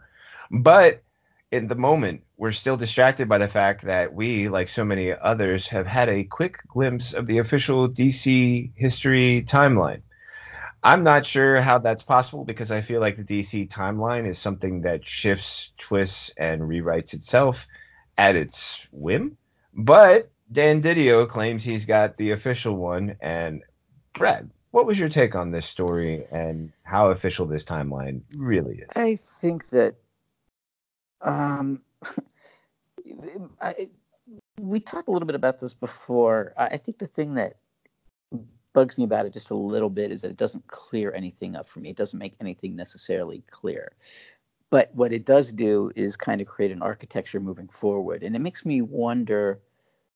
[0.52, 1.04] But
[1.52, 5.70] in the moment, we're still distracted by the fact that we, like so many others,
[5.70, 10.02] have had a quick glimpse of the official DC history timeline.
[10.86, 14.82] I'm not sure how that's possible because I feel like the DC timeline is something
[14.82, 17.68] that shifts, twists, and rewrites itself
[18.20, 19.36] at its whim.
[19.74, 23.18] But Dan Didio claims he's got the official one.
[23.20, 23.64] And
[24.14, 28.90] Brad, what was your take on this story and how official this timeline really is?
[28.96, 29.96] I think that
[31.20, 31.82] um,
[33.60, 33.90] I,
[34.60, 36.54] we talked a little bit about this before.
[36.56, 37.56] I think the thing that
[38.76, 41.66] bugs me about it just a little bit is that it doesn't clear anything up
[41.66, 41.90] for me.
[41.90, 43.94] It doesn't make anything necessarily clear.
[44.70, 48.22] But what it does do is kind of create an architecture moving forward.
[48.22, 49.62] And it makes me wonder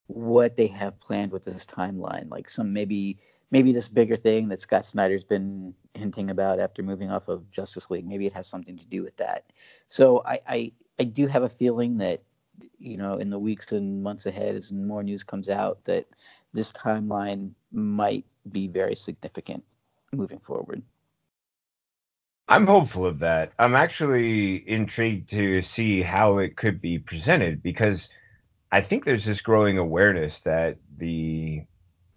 [0.07, 2.29] what they have planned with this timeline.
[2.29, 3.17] Like some maybe
[3.49, 7.89] maybe this bigger thing that Scott Snyder's been hinting about after moving off of Justice
[7.89, 8.07] League.
[8.07, 9.45] Maybe it has something to do with that.
[9.87, 12.23] So I, I, I do have a feeling that
[12.77, 16.07] you know in the weeks and months ahead as more news comes out that
[16.53, 19.63] this timeline might be very significant
[20.11, 20.81] moving forward.
[22.47, 23.53] I'm hopeful of that.
[23.59, 28.09] I'm actually intrigued to see how it could be presented because
[28.71, 31.63] I think there's this growing awareness that the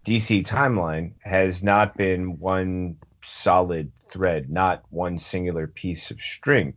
[0.06, 6.74] DC timeline has not been one solid thread, not one singular piece of string,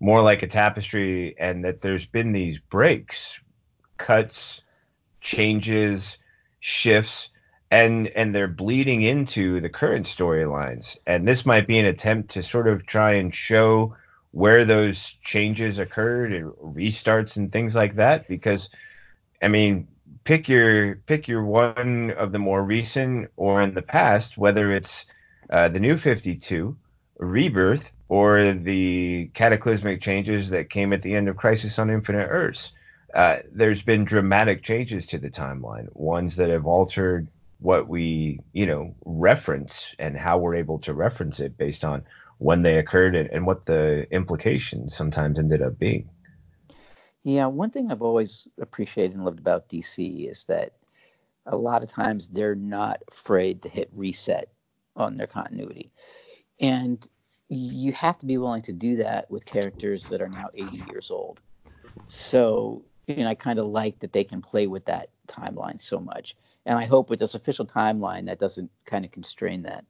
[0.00, 3.40] more like a tapestry, and that there's been these breaks,
[3.96, 4.60] cuts,
[5.20, 6.18] changes,
[6.60, 7.30] shifts,
[7.70, 10.98] and and they're bleeding into the current storylines.
[11.06, 13.94] And this might be an attempt to sort of try and show
[14.32, 18.70] where those changes occurred and restarts and things like that because
[19.42, 19.88] I mean,
[20.24, 25.06] pick your pick your one of the more recent or in the past, whether it's
[25.50, 26.76] uh, the new 52,
[27.18, 32.72] Rebirth, or the cataclysmic changes that came at the end of Crisis on Infinite Earths.
[33.14, 37.26] Uh, there's been dramatic changes to the timeline, ones that have altered
[37.60, 42.04] what we, you know, reference and how we're able to reference it based on
[42.38, 46.08] when they occurred and, and what the implications sometimes ended up being.
[47.24, 50.74] Yeah, one thing I've always appreciated and loved about DC is that
[51.46, 54.48] a lot of times they're not afraid to hit reset
[54.94, 55.90] on their continuity.
[56.60, 57.06] And
[57.48, 61.10] you have to be willing to do that with characters that are now 80 years
[61.10, 61.40] old.
[62.08, 65.98] So, you know, I kind of like that they can play with that timeline so
[65.98, 66.36] much.
[66.68, 69.86] And I hope with this official timeline that doesn't kind of constrain that.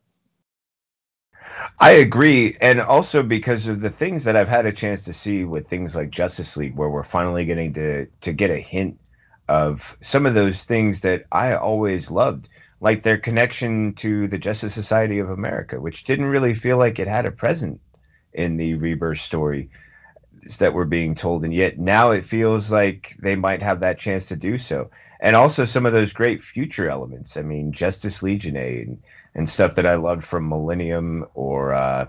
[1.80, 5.44] I agree, and also because of the things that I've had a chance to see
[5.44, 9.00] with things like Justice League, where we're finally getting to to get a hint
[9.48, 12.48] of some of those things that I always loved,
[12.80, 17.08] like their connection to the Justice Society of America, which didn't really feel like it
[17.08, 17.80] had a present
[18.32, 19.70] in the Rebirth story
[20.58, 24.26] that were being told, and yet now it feels like they might have that chance
[24.26, 24.90] to do so.
[25.20, 27.36] And also some of those great future elements.
[27.36, 29.02] I mean, Justice Legion and
[29.34, 32.06] and stuff that I loved from Millennium or uh,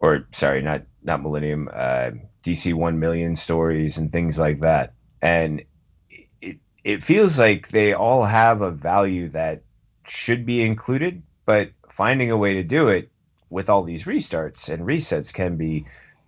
[0.00, 2.10] or sorry, not not Millennium, uh,
[2.44, 4.94] DC One Million stories and things like that.
[5.20, 5.64] And
[6.40, 9.62] it it feels like they all have a value that
[10.06, 13.10] should be included, but finding a way to do it
[13.50, 15.86] with all these restarts and resets can be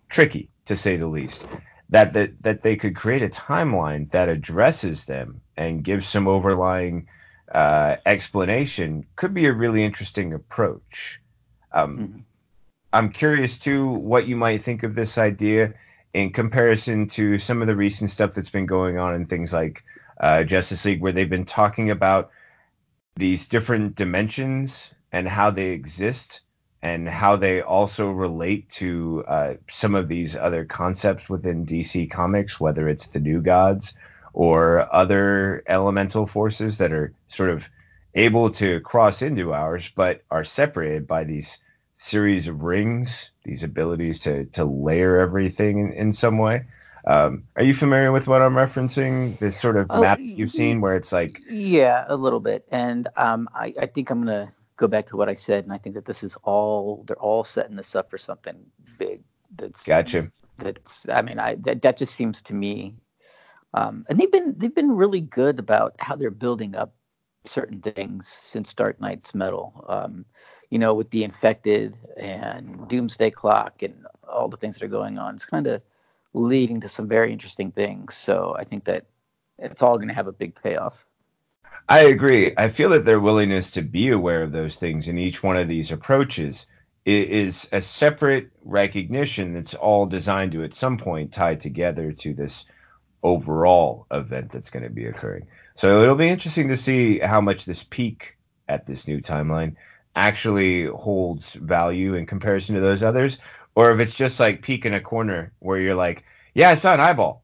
[0.08, 1.46] tricky to say the least.
[1.90, 7.08] That that that they could create a timeline that addresses them and gives some overlying
[7.52, 11.20] uh, explanation could be a really interesting approach.
[11.72, 12.18] Um, mm-hmm.
[12.92, 15.74] I'm curious too what you might think of this idea
[16.14, 19.82] in comparison to some of the recent stuff that's been going on in things like
[20.20, 22.30] uh, Justice League, where they've been talking about
[23.16, 26.40] these different dimensions and how they exist
[26.84, 32.60] and how they also relate to uh, some of these other concepts within DC Comics,
[32.60, 33.94] whether it's the New Gods
[34.34, 37.66] or other elemental forces that are sort of
[38.14, 41.56] able to cross into ours, but are separated by these
[41.96, 46.66] series of rings, these abilities to to layer everything in, in some way.
[47.06, 49.38] Um, are you familiar with what I'm referencing?
[49.38, 52.66] This sort of oh, map you've seen where it's like yeah, a little bit.
[52.70, 55.78] And um, I, I think I'm gonna go back to what I said, and I
[55.78, 58.56] think that this is all they're all setting this up for something
[58.98, 59.22] big.
[59.56, 60.30] That's gotcha.
[60.58, 62.94] That's I mean I that, that just seems to me
[63.74, 66.94] um, and they've been they've been really good about how they're building up
[67.44, 69.84] certain things since Dark Nights Metal.
[69.88, 70.24] Um,
[70.70, 75.18] you know, with the infected and Doomsday Clock and all the things that are going
[75.18, 75.82] on, it's kind of
[76.32, 78.14] leading to some very interesting things.
[78.14, 79.06] So I think that
[79.58, 81.04] it's all going to have a big payoff.
[81.88, 82.52] I agree.
[82.56, 85.68] I feel that their willingness to be aware of those things in each one of
[85.68, 86.66] these approaches
[87.04, 92.64] is a separate recognition that's all designed to at some point tie together to this
[93.22, 95.46] overall event that's going to be occurring.
[95.74, 99.76] So it'll be interesting to see how much this peek at this new timeline
[100.16, 103.38] actually holds value in comparison to those others,
[103.74, 106.24] or if it's just like peek in a corner where you're like,
[106.54, 107.43] yeah, I saw an eyeball.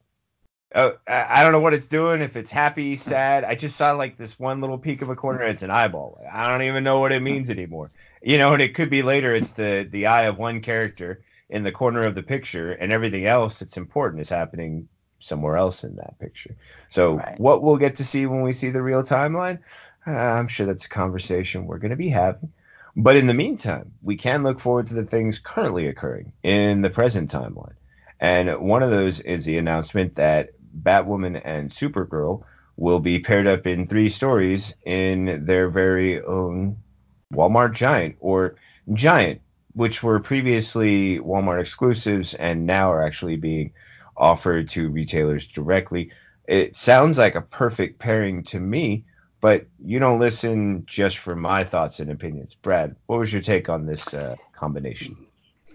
[0.73, 2.23] Oh, I don't know what it's doing.
[2.23, 3.43] If it's happy, sad.
[3.43, 5.43] I just saw like this one little peek of a corner.
[5.43, 6.21] It's an eyeball.
[6.33, 7.91] I don't even know what it means anymore.
[8.23, 9.35] You know, and it could be later.
[9.35, 13.27] It's the the eye of one character in the corner of the picture, and everything
[13.27, 14.87] else that's important is happening
[15.19, 16.57] somewhere else in that picture.
[16.89, 17.37] So Right.
[17.37, 19.59] what we'll get to see when we see the real timeline,
[20.07, 22.53] uh, I'm sure that's a conversation we're going to be having.
[22.97, 26.91] But in the meantime, we can look forward to the things currently occurring in the
[26.91, 27.75] present timeline.
[28.21, 30.51] And one of those is the announcement that
[30.83, 32.45] Batwoman and Supergirl
[32.77, 36.77] will be paired up in three stories in their very own
[37.33, 38.57] Walmart Giant or
[38.93, 39.41] Giant,
[39.75, 43.73] which were previously Walmart exclusives and now are actually being
[44.17, 46.11] offered to retailers directly.
[46.49, 49.05] It sounds like a perfect pairing to me,
[49.41, 52.55] but you don't listen just for my thoughts and opinions.
[52.55, 55.17] Brad, what was your take on this uh, combination?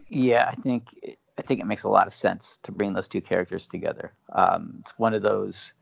[0.10, 0.88] Yeah, I think
[1.38, 4.14] I think it makes a lot of sense to bring those two characters together.
[4.32, 5.74] Um, it's one of those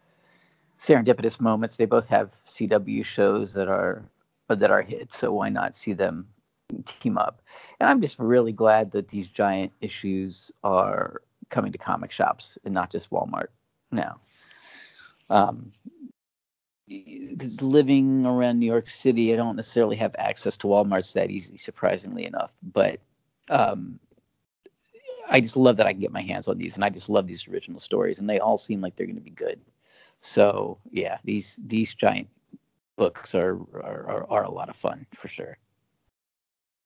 [0.79, 1.77] serendipitous moments.
[1.77, 4.03] They both have CW shows that are
[4.49, 6.27] that are hits, so why not see them
[6.85, 7.41] team up?
[7.79, 12.73] And I'm just really glad that these giant issues are coming to comic shops and
[12.73, 13.47] not just Walmart
[13.91, 14.19] now.
[15.29, 15.71] Um,
[16.87, 21.57] because living around New York City, I don't necessarily have access to Walmarts that easy,
[21.57, 22.51] surprisingly enough.
[22.61, 22.99] But
[23.49, 23.99] um,
[25.29, 27.27] I just love that I can get my hands on these, and I just love
[27.27, 29.59] these original stories, and they all seem like they're going to be good.
[30.21, 32.29] So yeah, these these giant
[32.95, 35.57] books are are, are, a lot of fun for sure.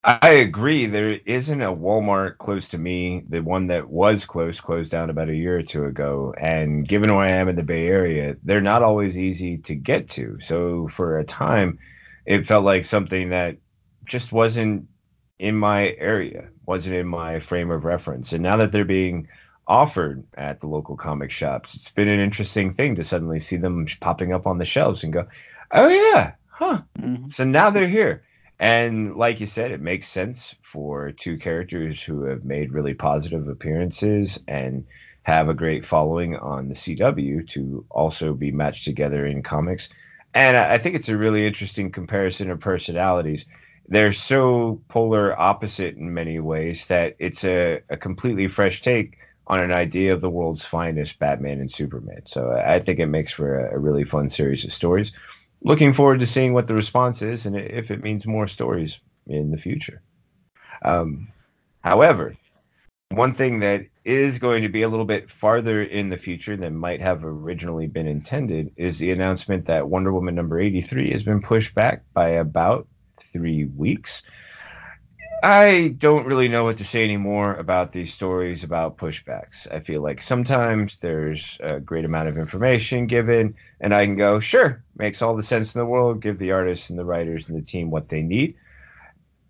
[0.03, 0.85] I agree.
[0.85, 3.23] There isn't a Walmart close to me.
[3.27, 6.33] The one that was close closed down about a year or two ago.
[6.39, 10.09] And given where I am in the Bay Area, they're not always easy to get
[10.11, 10.39] to.
[10.39, 11.79] So for a time,
[12.25, 13.57] it felt like something that
[14.05, 14.87] just wasn't
[15.39, 18.33] in my area, wasn't in my frame of reference.
[18.33, 19.27] And now that they're being
[19.67, 23.85] offered at the local comic shops, it's been an interesting thing to suddenly see them
[23.99, 25.25] popping up on the shelves and go,
[25.71, 26.81] oh, yeah, huh.
[26.99, 27.31] Mhm.
[27.31, 28.23] So now they're here.
[28.59, 33.47] And like you said, it makes sense for two characters who have made really positive
[33.47, 34.85] appearances and
[35.23, 39.89] have a great following on the CW to also be matched together in comics.
[40.33, 43.45] And I think it's a really interesting comparison of personalities.
[43.87, 49.61] They're so polar opposite in many ways that it's a, a completely fresh take on
[49.61, 52.23] an idea of the world's finest Batman and Superman.
[52.25, 55.13] So I think it makes for a, a really fun series of stories
[55.61, 59.51] looking forward to seeing what the response is and if it means more stories in
[59.51, 60.01] the future.
[60.83, 61.29] Um,
[61.81, 62.35] however,
[63.09, 66.75] one thing that is going to be a little bit farther in the future than
[66.75, 71.41] might have originally been intended is the announcement that Wonder Woman number 83 has been
[71.41, 72.87] pushed back by about
[73.31, 74.23] three weeks.
[75.43, 79.71] I don't really know what to say anymore about these stories about pushbacks.
[79.71, 84.39] I feel like sometimes there's a great amount of information given, and I can go,
[84.39, 87.57] sure, makes all the sense in the world, give the artists and the writers and
[87.57, 88.55] the team what they need.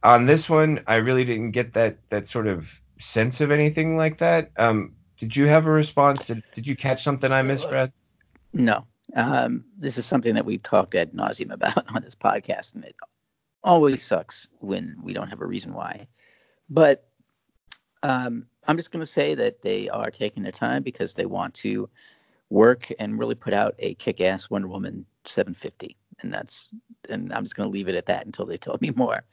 [0.03, 4.17] On this one, I really didn't get that that sort of sense of anything like
[4.19, 4.51] that.
[4.57, 6.27] Um, did you have a response?
[6.27, 7.91] Did, did you catch something I missed, Brad?
[8.53, 8.85] No,
[9.15, 12.95] um, this is something that we talked ad nauseum about on this podcast, and it
[13.67, 16.07] always sucks when we don't have a reason why.
[16.69, 17.05] But
[18.01, 21.53] um, I'm just going to say that they are taking their time because they want
[21.55, 21.89] to
[22.49, 26.69] work and really put out a kick-ass Wonder Woman 750, and that's
[27.09, 29.23] and I'm just going to leave it at that until they tell me more.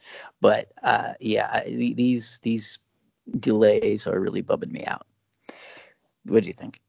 [0.41, 2.79] But uh, yeah, I- these these
[3.39, 5.07] delays are really bumming me out.
[6.25, 6.79] What do you think?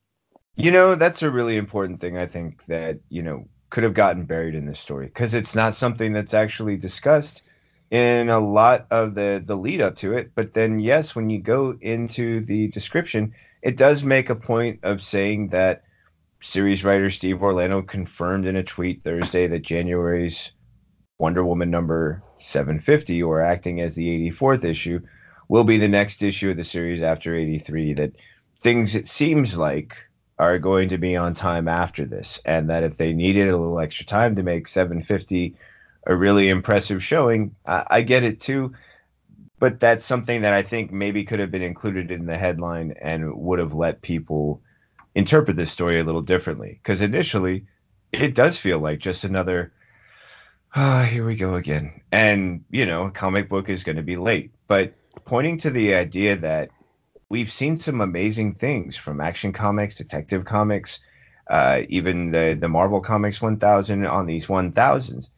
[0.56, 4.24] You know, that's a really important thing I think that, you know, could have gotten
[4.24, 7.42] buried in this story because it's not something that's actually discussed
[7.90, 11.40] in a lot of the the lead up to it, but then yes, when you
[11.40, 13.32] go into the description,
[13.62, 15.82] it does make a point of saying that
[16.40, 20.52] series writer Steve Orlando confirmed in a tweet Thursday that January's
[21.18, 25.00] Wonder Woman number 750 or acting as the 84th issue
[25.48, 28.12] will be the next issue of the series after 83 that
[28.60, 29.96] things it seems like
[30.38, 33.78] are going to be on time after this, and that if they needed a little
[33.78, 35.56] extra time to make 750
[36.06, 38.74] a really impressive showing, I, I get it too.
[39.58, 43.34] But that's something that I think maybe could have been included in the headline and
[43.36, 44.60] would have let people
[45.14, 46.78] interpret this story a little differently.
[46.82, 47.64] Because initially,
[48.12, 49.72] it does feel like just another,
[50.74, 52.02] ah, here we go again.
[52.12, 54.52] And, you know, comic book is going to be late.
[54.68, 54.92] But
[55.24, 56.68] pointing to the idea that
[57.28, 61.00] we've seen some amazing things from Action Comics, Detective Comics,
[61.48, 65.30] uh, even the the Marvel Comics 1000 on these 1000s,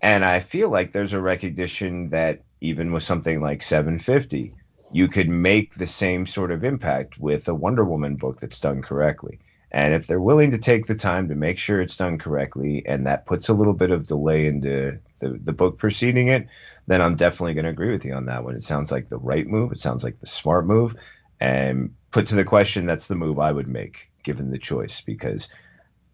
[0.00, 4.54] and I feel like there's a recognition that even with something like 750,
[4.92, 8.82] you could make the same sort of impact with a Wonder Woman book that's done
[8.82, 9.40] correctly.
[9.72, 13.06] And if they're willing to take the time to make sure it's done correctly, and
[13.06, 16.46] that puts a little bit of delay into the, the book preceding it,
[16.86, 18.54] then I'm definitely going to agree with you on that one.
[18.54, 19.72] It sounds like the right move.
[19.72, 20.94] It sounds like the smart move.
[21.40, 24.10] And put to the question, that's the move I would make.
[24.22, 25.48] given the choice because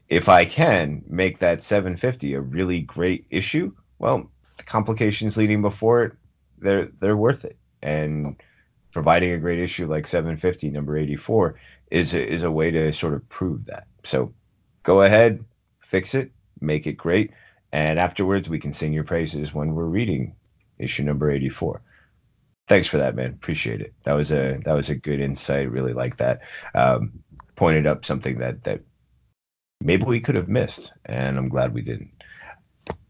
[0.08, 6.04] if I can make that 750 a really great issue, well, the complications leading before
[6.04, 6.12] it,
[6.58, 7.56] they're they're worth it.
[7.82, 8.36] And
[8.92, 11.54] providing a great issue like 750 number 84
[11.90, 13.86] is a, is a way to sort of prove that.
[14.04, 14.34] So
[14.82, 15.44] go ahead,
[15.80, 16.30] fix it,
[16.60, 17.30] make it great,
[17.72, 20.36] and afterwards we can sing your praises when we're reading
[20.78, 21.80] issue number 84.
[22.72, 23.32] Thanks for that, man.
[23.32, 23.92] Appreciate it.
[24.04, 25.70] That was a that was a good insight.
[25.70, 26.40] Really like that.
[26.74, 27.22] Um,
[27.54, 28.80] pointed up something that that
[29.82, 32.12] maybe we could have missed, and I'm glad we didn't.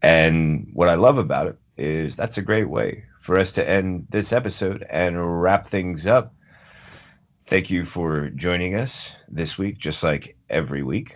[0.01, 4.07] And what I love about it is that's a great way for us to end
[4.09, 6.35] this episode and wrap things up.
[7.47, 11.15] Thank you for joining us this week, just like every week.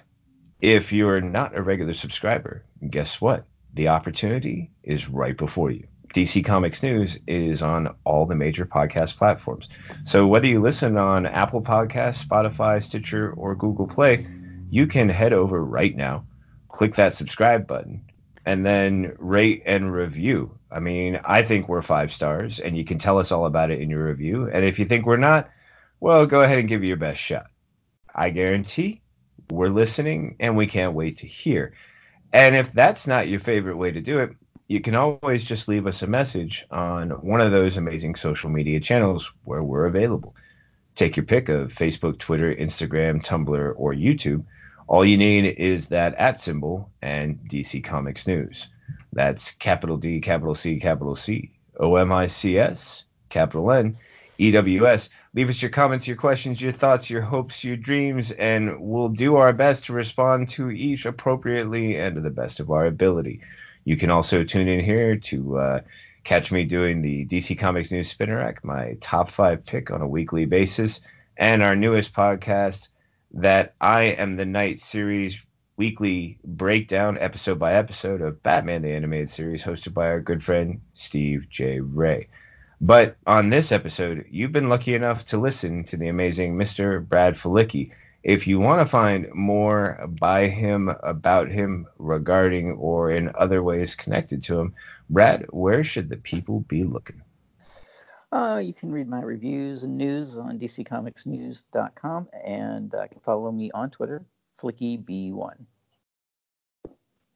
[0.62, 3.46] If you're not a regular subscriber, guess what?
[3.74, 5.86] The opportunity is right before you.
[6.14, 9.70] DC Comics News is on all the major podcast platforms.
[10.06, 14.26] So whether you listen on Apple Podcasts, Spotify, Stitcher, or Google Play,
[14.70, 16.26] you can head over right now,
[16.70, 18.04] click that subscribe button,
[18.46, 20.58] and then rate and review.
[20.72, 23.82] I mean, I think we're five stars, and you can tell us all about it
[23.82, 24.50] in your review.
[24.52, 25.50] And if you think we're not,
[26.00, 27.48] well, go ahead and give it your best shot.
[28.14, 29.02] I guarantee
[29.50, 31.74] we're listening, and we can't wait to hear.
[32.34, 34.32] And if that's not your favorite way to do it,
[34.68, 38.80] you can always just leave us a message on one of those amazing social media
[38.80, 40.36] channels where we're available.
[40.96, 44.44] Take your pick of Facebook, Twitter, Instagram, Tumblr, or YouTube
[44.88, 48.68] all you need is that at symbol and DC Comics News.
[49.12, 53.98] That's capital D, capital C, capital C, O M I C S, capital N,
[54.38, 55.10] E W S.
[55.34, 59.36] Leave us your comments, your questions, your thoughts, your hopes, your dreams, and we'll do
[59.36, 63.42] our best to respond to each appropriately and to the best of our ability.
[63.88, 65.82] You can also tune in here to uh,
[66.26, 70.08] catch me doing the DC Comics News Spinner Rack, my top five pick on a
[70.08, 71.00] weekly basis,
[71.38, 72.90] and our newest podcast,
[73.36, 75.42] that I Am the Night series
[75.78, 80.82] weekly breakdown episode by episode of Batman the Animated Series hosted by our good friend
[80.94, 81.80] Steve J.
[81.80, 82.28] Ray.
[82.82, 87.08] But on this episode, you've been lucky enough to listen to the amazing Mr.
[87.08, 87.92] Brad Felicki.
[88.24, 93.96] If you want to find more by him, about him, regarding, or in other ways
[93.96, 94.74] connected to him,
[95.10, 97.22] Brad, where should the people be looking?
[98.32, 103.72] Uh, you can read my reviews and news on dccomicsnews.com and uh, can follow me
[103.72, 104.26] on Twitter,
[104.60, 105.56] FlickyB1.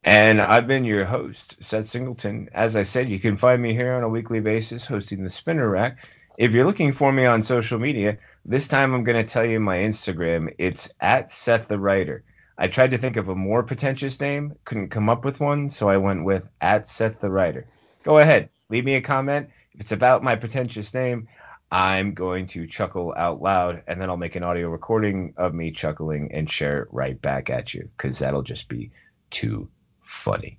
[0.04, 2.50] And I've been your host, Seth Singleton.
[2.52, 5.68] As I said, you can find me here on a weekly basis hosting the Spinner
[5.68, 6.06] Rack.
[6.38, 9.60] If you're looking for me on social media, this time I'm going to tell you
[9.60, 10.54] my Instagram.
[10.58, 12.24] It's at Seth the Writer.
[12.58, 15.88] I tried to think of a more pretentious name, couldn't come up with one, so
[15.88, 17.66] I went with at Seth the Writer.
[18.02, 21.28] Go ahead, leave me a comment if it's about my pretentious name,
[21.70, 25.72] I'm going to chuckle out loud and then I'll make an audio recording of me
[25.72, 28.90] chuckling and share it right back at you because that'll just be
[29.30, 29.70] too
[30.02, 30.58] funny.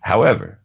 [0.00, 0.60] However,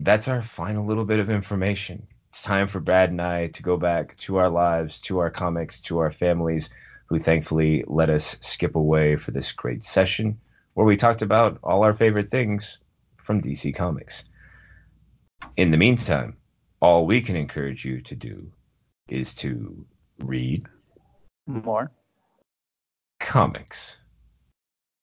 [0.00, 2.08] that's our final little bit of information.
[2.38, 5.80] It's time for Brad and I to go back to our lives, to our comics,
[5.80, 6.70] to our families
[7.06, 10.38] who thankfully let us skip away for this great session
[10.74, 12.78] where we talked about all our favorite things
[13.16, 14.22] from DC Comics.
[15.56, 16.36] In the meantime,
[16.80, 18.52] all we can encourage you to do
[19.08, 19.84] is to
[20.20, 20.64] read
[21.44, 21.90] more
[23.18, 23.98] comics.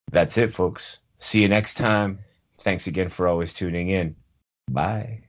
[0.09, 0.99] That's it, folks.
[1.19, 2.19] See you next time.
[2.61, 4.15] Thanks again for always tuning in.
[4.71, 5.24] Bye.